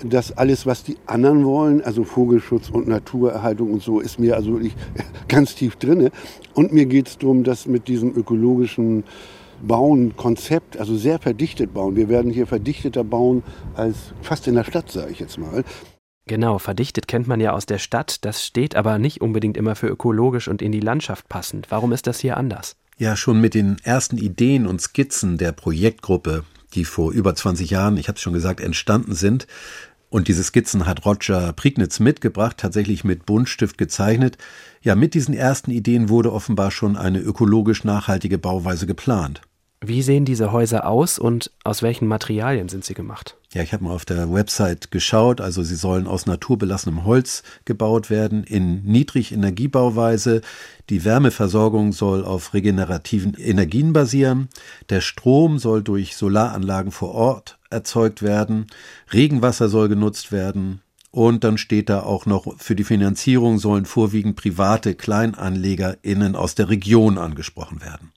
dass 0.04 0.36
alles, 0.36 0.66
was 0.66 0.84
die 0.84 0.96
anderen 1.06 1.44
wollen, 1.44 1.82
also 1.82 2.04
Vogelschutz 2.04 2.70
und 2.70 2.88
Naturerhaltung 2.88 3.72
und 3.72 3.82
so, 3.82 4.00
ist 4.00 4.18
mir 4.18 4.36
also 4.36 4.52
wirklich 4.52 4.74
ganz 5.28 5.54
tief 5.54 5.76
drinne. 5.76 6.10
Und 6.54 6.72
mir 6.72 6.86
geht 6.86 7.08
es 7.08 7.18
darum, 7.18 7.44
dass 7.44 7.66
mit 7.66 7.88
diesem 7.88 8.14
ökologischen 8.14 9.04
Bauen, 9.62 10.16
Konzept, 10.16 10.76
also 10.76 10.96
sehr 10.96 11.18
verdichtet 11.18 11.72
bauen. 11.72 11.94
Wir 11.96 12.08
werden 12.08 12.32
hier 12.32 12.46
verdichteter 12.46 13.04
bauen 13.04 13.42
als 13.74 13.96
fast 14.20 14.48
in 14.48 14.56
der 14.56 14.64
Stadt, 14.64 14.90
sage 14.90 15.12
ich 15.12 15.20
jetzt 15.20 15.38
mal. 15.38 15.64
Genau, 16.26 16.58
verdichtet 16.58 17.08
kennt 17.08 17.26
man 17.26 17.40
ja 17.40 17.52
aus 17.52 17.66
der 17.66 17.78
Stadt, 17.78 18.24
das 18.24 18.44
steht 18.44 18.76
aber 18.76 18.98
nicht 18.98 19.20
unbedingt 19.20 19.56
immer 19.56 19.74
für 19.74 19.88
ökologisch 19.88 20.48
und 20.48 20.62
in 20.62 20.72
die 20.72 20.80
Landschaft 20.80 21.28
passend. 21.28 21.66
Warum 21.70 21.92
ist 21.92 22.06
das 22.06 22.20
hier 22.20 22.36
anders? 22.36 22.76
Ja, 22.96 23.16
schon 23.16 23.40
mit 23.40 23.54
den 23.54 23.78
ersten 23.82 24.18
Ideen 24.18 24.66
und 24.66 24.80
Skizzen 24.80 25.36
der 25.36 25.52
Projektgruppe, 25.52 26.44
die 26.74 26.84
vor 26.84 27.12
über 27.12 27.34
20 27.34 27.70
Jahren, 27.70 27.96
ich 27.96 28.08
habe 28.08 28.16
es 28.16 28.22
schon 28.22 28.32
gesagt, 28.32 28.60
entstanden 28.60 29.14
sind, 29.14 29.46
und 30.12 30.28
diese 30.28 30.44
Skizzen 30.44 30.84
hat 30.86 31.06
Roger 31.06 31.54
Prignitz 31.54 31.98
mitgebracht, 31.98 32.58
tatsächlich 32.58 33.02
mit 33.02 33.24
Buntstift 33.24 33.78
gezeichnet. 33.78 34.36
Ja, 34.82 34.94
mit 34.94 35.14
diesen 35.14 35.32
ersten 35.32 35.70
Ideen 35.70 36.10
wurde 36.10 36.34
offenbar 36.34 36.70
schon 36.70 36.98
eine 36.98 37.18
ökologisch 37.18 37.82
nachhaltige 37.82 38.36
Bauweise 38.36 38.86
geplant. 38.86 39.40
Wie 39.80 40.02
sehen 40.02 40.26
diese 40.26 40.52
Häuser 40.52 40.86
aus 40.86 41.18
und 41.18 41.50
aus 41.64 41.82
welchen 41.82 42.06
Materialien 42.06 42.68
sind 42.68 42.84
sie 42.84 42.92
gemacht? 42.92 43.38
Ja, 43.54 43.62
ich 43.62 43.72
habe 43.72 43.84
mal 43.84 43.94
auf 43.94 44.04
der 44.04 44.30
Website 44.32 44.90
geschaut. 44.90 45.40
Also 45.40 45.62
sie 45.62 45.76
sollen 45.76 46.06
aus 46.06 46.26
naturbelassenem 46.26 47.06
Holz 47.06 47.42
gebaut 47.64 48.10
werden, 48.10 48.44
in 48.44 48.84
Niedrigenergiebauweise. 48.84 50.42
Die 50.90 51.06
Wärmeversorgung 51.06 51.92
soll 51.92 52.22
auf 52.22 52.52
regenerativen 52.52 53.34
Energien 53.34 53.94
basieren. 53.94 54.48
Der 54.90 55.00
Strom 55.00 55.58
soll 55.58 55.82
durch 55.82 56.16
Solaranlagen 56.16 56.92
vor 56.92 57.14
Ort 57.14 57.58
erzeugt 57.72 58.22
werden. 58.22 58.66
Regenwasser 59.12 59.68
soll 59.68 59.88
genutzt 59.88 60.30
werden. 60.30 60.80
Und 61.10 61.44
dann 61.44 61.58
steht 61.58 61.90
da 61.90 62.02
auch 62.02 62.24
noch, 62.24 62.58
für 62.58 62.74
die 62.74 62.84
Finanzierung 62.84 63.58
sollen 63.58 63.84
vorwiegend 63.84 64.36
private 64.36 64.94
KleinanlegerInnen 64.94 66.36
aus 66.36 66.54
der 66.54 66.70
Region 66.70 67.18
angesprochen 67.18 67.82
werden. 67.82 68.12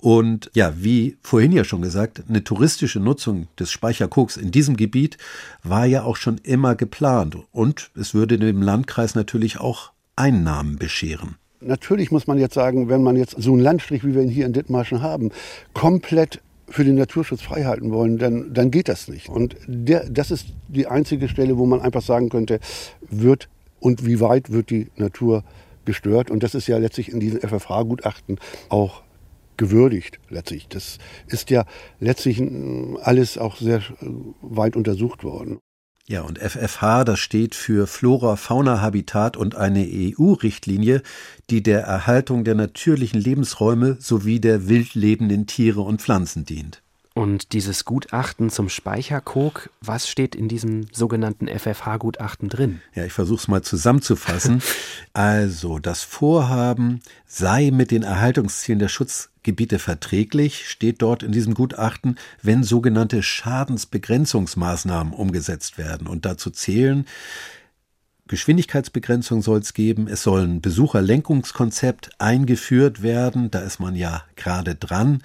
Und 0.00 0.50
ja, 0.54 0.74
wie 0.76 1.16
vorhin 1.22 1.52
ja 1.52 1.64
schon 1.64 1.80
gesagt, 1.80 2.22
eine 2.28 2.44
touristische 2.44 3.00
Nutzung 3.00 3.48
des 3.58 3.70
Speicherkoks 3.70 4.36
in 4.36 4.50
diesem 4.50 4.76
Gebiet 4.76 5.16
war 5.62 5.86
ja 5.86 6.02
auch 6.02 6.16
schon 6.16 6.38
immer 6.38 6.74
geplant. 6.74 7.38
Und 7.50 7.90
es 7.96 8.12
würde 8.12 8.38
dem 8.38 8.60
Landkreis 8.60 9.14
natürlich 9.14 9.58
auch 9.58 9.92
Einnahmen 10.14 10.76
bescheren. 10.76 11.36
Natürlich 11.60 12.10
muss 12.10 12.26
man 12.26 12.38
jetzt 12.38 12.54
sagen, 12.54 12.90
wenn 12.90 13.02
man 13.02 13.16
jetzt 13.16 13.36
so 13.38 13.52
einen 13.52 13.62
Landstrich, 13.62 14.04
wie 14.04 14.14
wir 14.14 14.22
ihn 14.22 14.28
hier 14.28 14.44
in 14.44 14.52
Dithmarschen 14.52 15.00
haben, 15.00 15.30
komplett 15.72 16.42
für 16.68 16.84
den 16.84 16.96
Naturschutz 16.96 17.42
freihalten 17.42 17.92
wollen, 17.92 18.18
dann, 18.18 18.52
dann 18.52 18.70
geht 18.70 18.88
das 18.88 19.08
nicht. 19.08 19.28
Und 19.28 19.56
der, 19.66 20.08
das 20.10 20.30
ist 20.30 20.48
die 20.68 20.86
einzige 20.86 21.28
Stelle, 21.28 21.58
wo 21.58 21.66
man 21.66 21.80
einfach 21.80 22.02
sagen 22.02 22.28
könnte, 22.28 22.60
wird 23.08 23.48
und 23.80 24.04
wie 24.04 24.20
weit 24.20 24.50
wird 24.50 24.70
die 24.70 24.88
Natur 24.96 25.44
gestört. 25.84 26.30
Und 26.30 26.42
das 26.42 26.54
ist 26.54 26.66
ja 26.66 26.78
letztlich 26.78 27.10
in 27.10 27.20
diesem 27.20 27.40
FFH-Gutachten 27.40 28.38
auch 28.68 29.02
gewürdigt 29.56 30.18
letztlich. 30.28 30.68
Das 30.68 30.98
ist 31.28 31.50
ja 31.50 31.64
letztlich 32.00 32.42
alles 33.02 33.38
auch 33.38 33.56
sehr 33.56 33.82
weit 34.42 34.76
untersucht 34.76 35.24
worden. 35.24 35.58
Ja, 36.08 36.22
und 36.22 36.38
FFH, 36.38 37.02
das 37.02 37.18
steht 37.18 37.56
für 37.56 37.88
Flora, 37.88 38.36
Fauna, 38.36 38.80
Habitat 38.80 39.36
und 39.36 39.56
eine 39.56 39.84
EU-Richtlinie, 39.84 41.02
die 41.50 41.64
der 41.64 41.80
Erhaltung 41.80 42.44
der 42.44 42.54
natürlichen 42.54 43.20
Lebensräume 43.20 43.96
sowie 43.98 44.38
der 44.38 44.68
wild 44.68 44.94
lebenden 44.94 45.48
Tiere 45.48 45.80
und 45.80 46.00
Pflanzen 46.00 46.44
dient. 46.44 46.85
Und 47.16 47.54
dieses 47.54 47.86
Gutachten 47.86 48.50
zum 48.50 48.68
Speicherkok, 48.68 49.70
was 49.80 50.06
steht 50.06 50.34
in 50.34 50.48
diesem 50.48 50.88
sogenannten 50.92 51.48
FFH-Gutachten 51.48 52.50
drin? 52.50 52.82
Ja, 52.94 53.06
ich 53.06 53.14
versuche 53.14 53.40
es 53.40 53.48
mal 53.48 53.62
zusammenzufassen. 53.62 54.60
also, 55.14 55.78
das 55.78 56.02
Vorhaben 56.02 57.00
sei 57.24 57.70
mit 57.72 57.90
den 57.90 58.02
Erhaltungszielen 58.02 58.80
der 58.80 58.88
Schutzgebiete 58.88 59.78
verträglich, 59.78 60.68
steht 60.68 61.00
dort 61.00 61.22
in 61.22 61.32
diesem 61.32 61.54
Gutachten, 61.54 62.18
wenn 62.42 62.62
sogenannte 62.62 63.22
Schadensbegrenzungsmaßnahmen 63.22 65.14
umgesetzt 65.14 65.78
werden. 65.78 66.08
Und 66.08 66.26
dazu 66.26 66.50
zählen 66.50 67.06
Geschwindigkeitsbegrenzung 68.28 69.40
soll 69.40 69.60
es 69.60 69.72
geben, 69.72 70.08
es 70.08 70.22
soll 70.22 70.42
ein 70.42 70.60
Besucherlenkungskonzept 70.60 72.10
eingeführt 72.18 73.02
werden, 73.02 73.50
da 73.50 73.60
ist 73.60 73.78
man 73.78 73.94
ja 73.94 74.24
gerade 74.34 74.74
dran. 74.74 75.22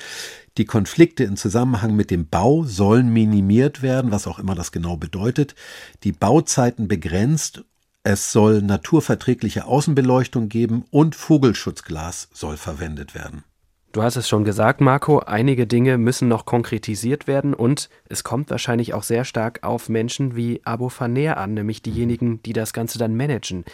Die 0.57 0.65
Konflikte 0.65 1.23
im 1.23 1.35
Zusammenhang 1.35 1.95
mit 1.95 2.11
dem 2.11 2.27
Bau 2.27 2.63
sollen 2.63 3.11
minimiert 3.11 3.81
werden, 3.81 4.11
was 4.11 4.27
auch 4.27 4.37
immer 4.37 4.53
das 4.53 4.71
genau 4.71 4.97
bedeutet. 4.97 5.55
Die 6.03 6.11
Bauzeiten 6.11 6.87
begrenzt. 6.87 7.63
Es 8.03 8.31
soll 8.31 8.61
naturverträgliche 8.61 9.65
Außenbeleuchtung 9.65 10.49
geben 10.49 10.85
und 10.89 11.15
Vogelschutzglas 11.15 12.29
soll 12.33 12.57
verwendet 12.57 13.13
werden. 13.13 13.43
Du 13.91 14.01
hast 14.03 14.15
es 14.15 14.29
schon 14.29 14.45
gesagt, 14.45 14.79
Marco, 14.79 15.19
einige 15.19 15.67
Dinge 15.67 15.97
müssen 15.97 16.29
noch 16.29 16.45
konkretisiert 16.45 17.27
werden 17.27 17.53
und 17.53 17.89
es 18.07 18.23
kommt 18.23 18.49
wahrscheinlich 18.49 18.93
auch 18.93 19.03
sehr 19.03 19.25
stark 19.25 19.63
auf 19.63 19.89
Menschen 19.89 20.33
wie 20.37 20.61
Abo 20.63 20.87
Faner 20.87 21.35
an, 21.35 21.55
nämlich 21.55 21.81
diejenigen, 21.81 22.41
die 22.43 22.53
das 22.53 22.71
Ganze 22.71 22.99
dann 22.99 23.17
managen 23.17 23.65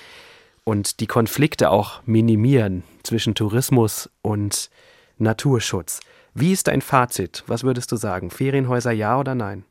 und 0.64 1.02
die 1.02 1.08
Konflikte 1.08 1.70
auch 1.70 2.02
minimieren 2.08 2.84
zwischen 3.04 3.36
Tourismus 3.36 4.10
und 4.24 4.72
Naturschutz. 5.20 6.00
Wie 6.34 6.52
ist 6.52 6.66
dein 6.66 6.82
Fazit? 6.82 7.44
Was 7.46 7.64
würdest 7.64 7.92
du 7.92 7.96
sagen? 7.96 8.32
Ferienhäuser 8.32 8.92
ja 8.92 9.20
oder 9.20 9.36
nein? 9.36 9.66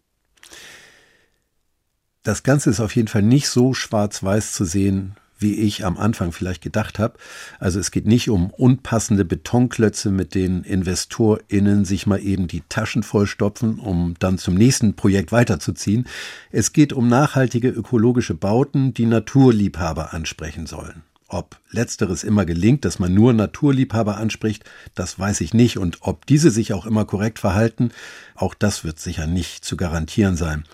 Das 2.23 2.45
Ganze 2.45 2.71
ist 2.71 2.79
auf 2.79 2.95
jeden 2.95 3.09
Fall 3.09 3.23
nicht 3.23 3.49
so 3.49 3.75
schwarz-weiß 3.75 4.53
zu 4.53 4.65
sehen, 4.65 5.17
wie 5.39 5.55
ich 5.55 5.85
am 5.85 5.97
Anfang 5.97 6.33
vielleicht 6.33 6.63
gedacht 6.63 6.99
habe. 6.99 7.15
Also 7.59 7.79
es 7.79 7.91
geht 7.91 8.07
nicht 8.07 8.31
um 8.31 8.51
unpassende 8.51 9.25
Betonklötze, 9.25 10.11
mit 10.11 10.35
denen 10.35 10.65
InvestorInnen 10.65 11.85
sich 11.85 12.07
mal 12.07 12.21
eben 12.21 12.49
die 12.49 12.63
Taschen 12.69 13.03
vollstopfen, 13.03 13.79
um 13.79 14.15
dann 14.19 14.39
zum 14.39 14.55
nächsten 14.55 14.95
Projekt 14.95 15.33
weiterzuziehen. 15.33 16.07
Es 16.51 16.73
geht 16.73 16.93
um 16.93 17.09
nachhaltige 17.09 17.69
ökologische 17.69 18.35
Bauten, 18.35 18.95
die 18.95 19.07
Naturliebhaber 19.07 20.13
ansprechen 20.15 20.67
sollen. 20.67 21.03
Ob 21.29 21.59
letzteres 21.71 22.23
immer 22.23 22.45
gelingt, 22.45 22.85
dass 22.85 23.01
man 23.01 23.13
nur 23.13 23.33
Naturliebhaber 23.33 24.17
anspricht, 24.17 24.65
das 24.95 25.19
weiß 25.19 25.41
ich 25.41 25.55
nicht. 25.55 25.77
Und 25.77 25.99
ob 26.03 26.25
diese 26.27 26.53
sich 26.53 26.73
auch 26.73 26.87
immer 26.87 27.05
korrekt 27.05 27.41
verhalten, 27.41 27.91
auch 28.37 28.55
das 28.55 28.85
wird 28.85 29.01
sicher 29.01 29.27
nicht 29.27 29.65
zu 29.65 29.77
garantieren 29.77 30.37
sein. 30.37 30.65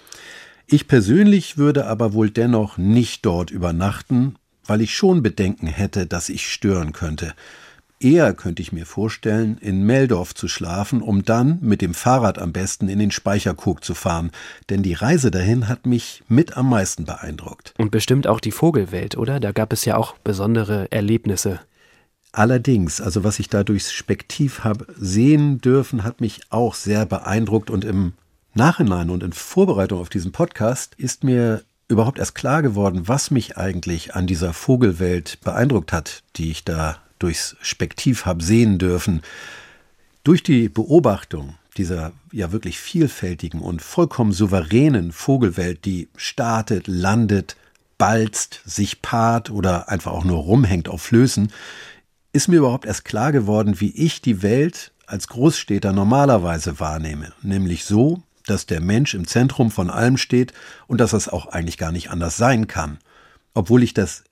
Ich 0.67 0.89
persönlich 0.89 1.57
würde 1.57 1.87
aber 1.87 2.13
wohl 2.13 2.31
dennoch 2.31 2.77
nicht 2.77 3.25
dort 3.25 3.51
übernachten, 3.51 4.37
weil 4.67 4.81
ich 4.81 4.95
schon 4.95 5.23
Bedenken 5.23 5.67
hätte, 5.67 6.07
dass 6.07 6.29
ich 6.29 6.51
stören 6.51 6.93
könnte. 6.93 7.35
Eher 8.03 8.35
könnte 8.35 8.63
ich 8.63 8.73
mir 8.73 8.85
vorstellen, 8.85 9.59
in 9.61 9.85
Meldorf 9.85 10.35
zu 10.35 10.49
schlafen, 10.49 11.03
um 11.03 11.25
dann 11.25 11.59
mit 11.61 11.81
dem 11.81 11.95
Fahrrad 11.95 12.37
am 12.37 12.53
besten 12.53 12.89
in 12.89 12.99
den 12.99 13.13
Speicherkog 13.13 13.85
zu 13.85 13.95
fahren, 13.95 14.33
denn 14.71 14.83
die 14.83 14.95
Reise 14.95 15.31
dahin 15.31 15.69
hat 15.69 15.87
mich 15.87 16.25
mit 16.27 16.57
am 16.57 16.69
meisten 16.69 17.05
beeindruckt. 17.05 17.75
Und 17.79 17.93
bestimmt 17.93 18.27
auch 18.27 18.41
die 18.41 18.51
Vogelwelt, 18.51 19.17
oder? 19.17 19.39
Da 19.39 19.53
gab 19.53 19.73
es 19.73 19.85
ja 19.85 19.97
auch 19.97 20.17
besondere 20.19 20.91
Erlebnisse. 20.91 21.61
Allerdings, 22.33 23.01
also 23.01 23.23
was 23.23 23.39
ich 23.39 23.49
da 23.49 23.63
durchs 23.63 23.93
Spektiv 23.93 24.65
habe 24.65 24.87
sehen 24.97 25.61
dürfen, 25.61 26.03
hat 26.03 26.21
mich 26.21 26.41
auch 26.51 26.75
sehr 26.75 27.07
beeindruckt 27.07 27.71
und 27.71 27.85
im 27.85 28.15
Nachhinein 28.55 29.11
und 29.11 29.23
in 29.23 29.33
Vorbereitung 29.33 30.01
auf 30.01 30.09
diesen 30.09 30.33
Podcast 30.33 30.95
ist 30.97 31.23
mir 31.25 31.63
überhaupt 31.93 32.19
erst 32.19 32.35
klar 32.35 32.63
geworden, 32.63 33.07
was 33.07 33.31
mich 33.31 33.57
eigentlich 33.57 34.15
an 34.15 34.27
dieser 34.27 34.53
Vogelwelt 34.53 35.39
beeindruckt 35.43 35.93
hat, 35.93 36.23
die 36.37 36.51
ich 36.51 36.65
da 36.65 36.99
durchs 37.19 37.57
Spektiv 37.61 38.27
habe 38.27 38.43
sehen 38.43 38.79
dürfen. 38.79 39.23
Durch 40.25 40.43
die 40.43 40.69
Beobachtung 40.69 41.55
dieser 41.77 42.13
ja 42.33 42.53
wirklich 42.53 42.79
vielfältigen 42.79 43.61
und 43.61 43.81
vollkommen 43.83 44.33
souveränen 44.33 45.13
Vogelwelt, 45.13 45.85
die 45.85 46.09
startet, 46.17 46.87
landet, 46.87 47.57
balzt, 47.99 48.61
sich 48.65 49.03
paart 49.03 49.51
oder 49.51 49.89
einfach 49.89 50.13
auch 50.13 50.25
nur 50.25 50.39
rumhängt 50.39 50.89
auf 50.89 51.03
Flößen, 51.03 51.53
ist 52.33 52.49
mir 52.49 52.57
überhaupt 52.57 52.87
erst 52.87 53.05
klar 53.05 53.33
geworden, 53.33 53.81
wie 53.81 53.91
ich 53.91 54.23
die 54.23 54.43
Welt 54.43 54.93
als 55.07 55.29
Großstädter 55.29 55.93
normalerweise 55.93 56.81
wahrnehme, 56.81 57.33
nämlich 57.43 57.85
so, 57.85 58.23
dass 58.47 58.67
der 58.67 58.81
Mensch 58.81 59.15
im 59.15 59.27
Zentrum 59.27 59.71
von 59.71 59.91
allem 59.91 60.17
steht 60.17 60.53
und 60.87 61.01
dass 61.01 61.13
das 61.13 61.29
auch 61.29 61.47
eigentlich 61.47 61.79
gar 61.79 61.93
nicht 61.93 62.11
anders 62.11 62.37
sein 62.37 62.67
kann, 62.67 62.99
obwohl 63.55 63.83
ich 63.83 63.95
das 63.95 64.25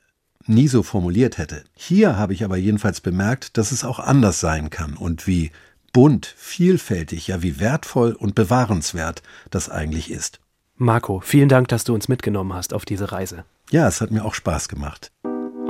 nie 0.46 0.68
so 0.68 0.83
formuliert 0.83 1.38
hätte. 1.38 1.64
Hier 1.75 2.16
habe 2.16 2.33
ich 2.33 2.44
aber 2.44 2.57
jedenfalls 2.57 3.01
bemerkt, 3.01 3.57
dass 3.57 3.73
es 3.73 3.85
auch 3.85 3.99
anders 3.99 4.40
sein 4.40 4.70
kann 4.70 4.94
und 4.94 5.27
wie 5.27 5.51
bunt, 5.92 6.27
vielfältig, 6.37 7.29
ja 7.29 7.42
wie 7.42 7.61
wertvoll 7.61 8.12
und 8.12 8.35
bewahrenswert 8.35 9.23
das 9.51 9.68
eigentlich 9.68 10.11
ist. 10.11 10.40
Marco, 10.77 11.20
vielen 11.20 11.49
Dank, 11.49 11.68
dass 11.68 11.85
du 11.85 11.94
uns 11.94 12.09
mitgenommen 12.09 12.55
hast 12.55 12.73
auf 12.73 12.85
diese 12.85 13.12
Reise. 13.12 13.44
Ja, 13.70 13.87
es 13.87 14.01
hat 14.01 14.11
mir 14.11 14.25
auch 14.25 14.35
Spaß 14.35 14.68
gemacht. 14.68 15.12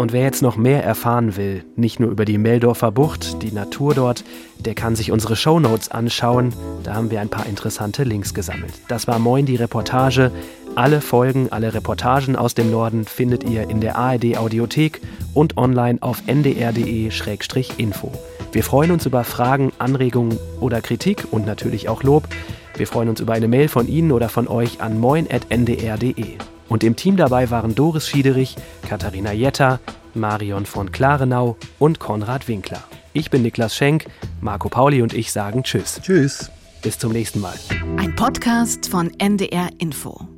Und 0.00 0.14
wer 0.14 0.22
jetzt 0.22 0.40
noch 0.40 0.56
mehr 0.56 0.82
erfahren 0.82 1.36
will, 1.36 1.62
nicht 1.76 2.00
nur 2.00 2.10
über 2.10 2.24
die 2.24 2.38
Meldorfer 2.38 2.90
Bucht, 2.90 3.42
die 3.42 3.52
Natur 3.52 3.92
dort, 3.94 4.24
der 4.58 4.74
kann 4.74 4.96
sich 4.96 5.12
unsere 5.12 5.36
Shownotes 5.36 5.90
anschauen. 5.90 6.54
Da 6.84 6.94
haben 6.94 7.10
wir 7.10 7.20
ein 7.20 7.28
paar 7.28 7.44
interessante 7.44 8.02
Links 8.02 8.32
gesammelt. 8.32 8.72
Das 8.88 9.06
war 9.06 9.18
Moin 9.18 9.44
die 9.44 9.56
Reportage. 9.56 10.30
Alle 10.74 11.02
Folgen, 11.02 11.48
alle 11.52 11.74
Reportagen 11.74 12.34
aus 12.34 12.54
dem 12.54 12.70
Norden 12.70 13.04
findet 13.04 13.44
ihr 13.44 13.68
in 13.68 13.82
der 13.82 13.96
ARD 13.96 14.38
Audiothek 14.38 15.02
und 15.34 15.58
online 15.58 15.98
auf 16.00 16.22
ndr.de-info. 16.26 18.12
Wir 18.52 18.64
freuen 18.64 18.92
uns 18.92 19.04
über 19.04 19.22
Fragen, 19.22 19.70
Anregungen 19.76 20.38
oder 20.60 20.80
Kritik 20.80 21.26
und 21.30 21.44
natürlich 21.44 21.90
auch 21.90 22.02
Lob. 22.02 22.26
Wir 22.74 22.86
freuen 22.86 23.10
uns 23.10 23.20
über 23.20 23.34
eine 23.34 23.48
Mail 23.48 23.68
von 23.68 23.86
Ihnen 23.86 24.12
oder 24.12 24.30
von 24.30 24.48
euch 24.48 24.80
an 24.80 24.98
moin.ndr.de. 24.98 26.38
Und 26.70 26.84
im 26.84 26.96
Team 26.96 27.16
dabei 27.16 27.50
waren 27.50 27.74
Doris 27.74 28.08
Schiederich, 28.08 28.56
Katharina 28.88 29.32
Jetter, 29.32 29.80
Marion 30.14 30.64
von 30.64 30.92
Klarenau 30.92 31.56
und 31.80 31.98
Konrad 31.98 32.48
Winkler. 32.48 32.82
Ich 33.12 33.28
bin 33.28 33.42
Niklas 33.42 33.74
Schenk, 33.74 34.06
Marco 34.40 34.68
Pauli 34.68 35.02
und 35.02 35.12
ich 35.12 35.32
sagen 35.32 35.64
Tschüss. 35.64 36.00
Tschüss. 36.00 36.50
Bis 36.80 36.96
zum 36.96 37.12
nächsten 37.12 37.40
Mal. 37.40 37.56
Ein 37.98 38.14
Podcast 38.14 38.88
von 38.88 39.10
NDR 39.18 39.68
Info. 39.78 40.29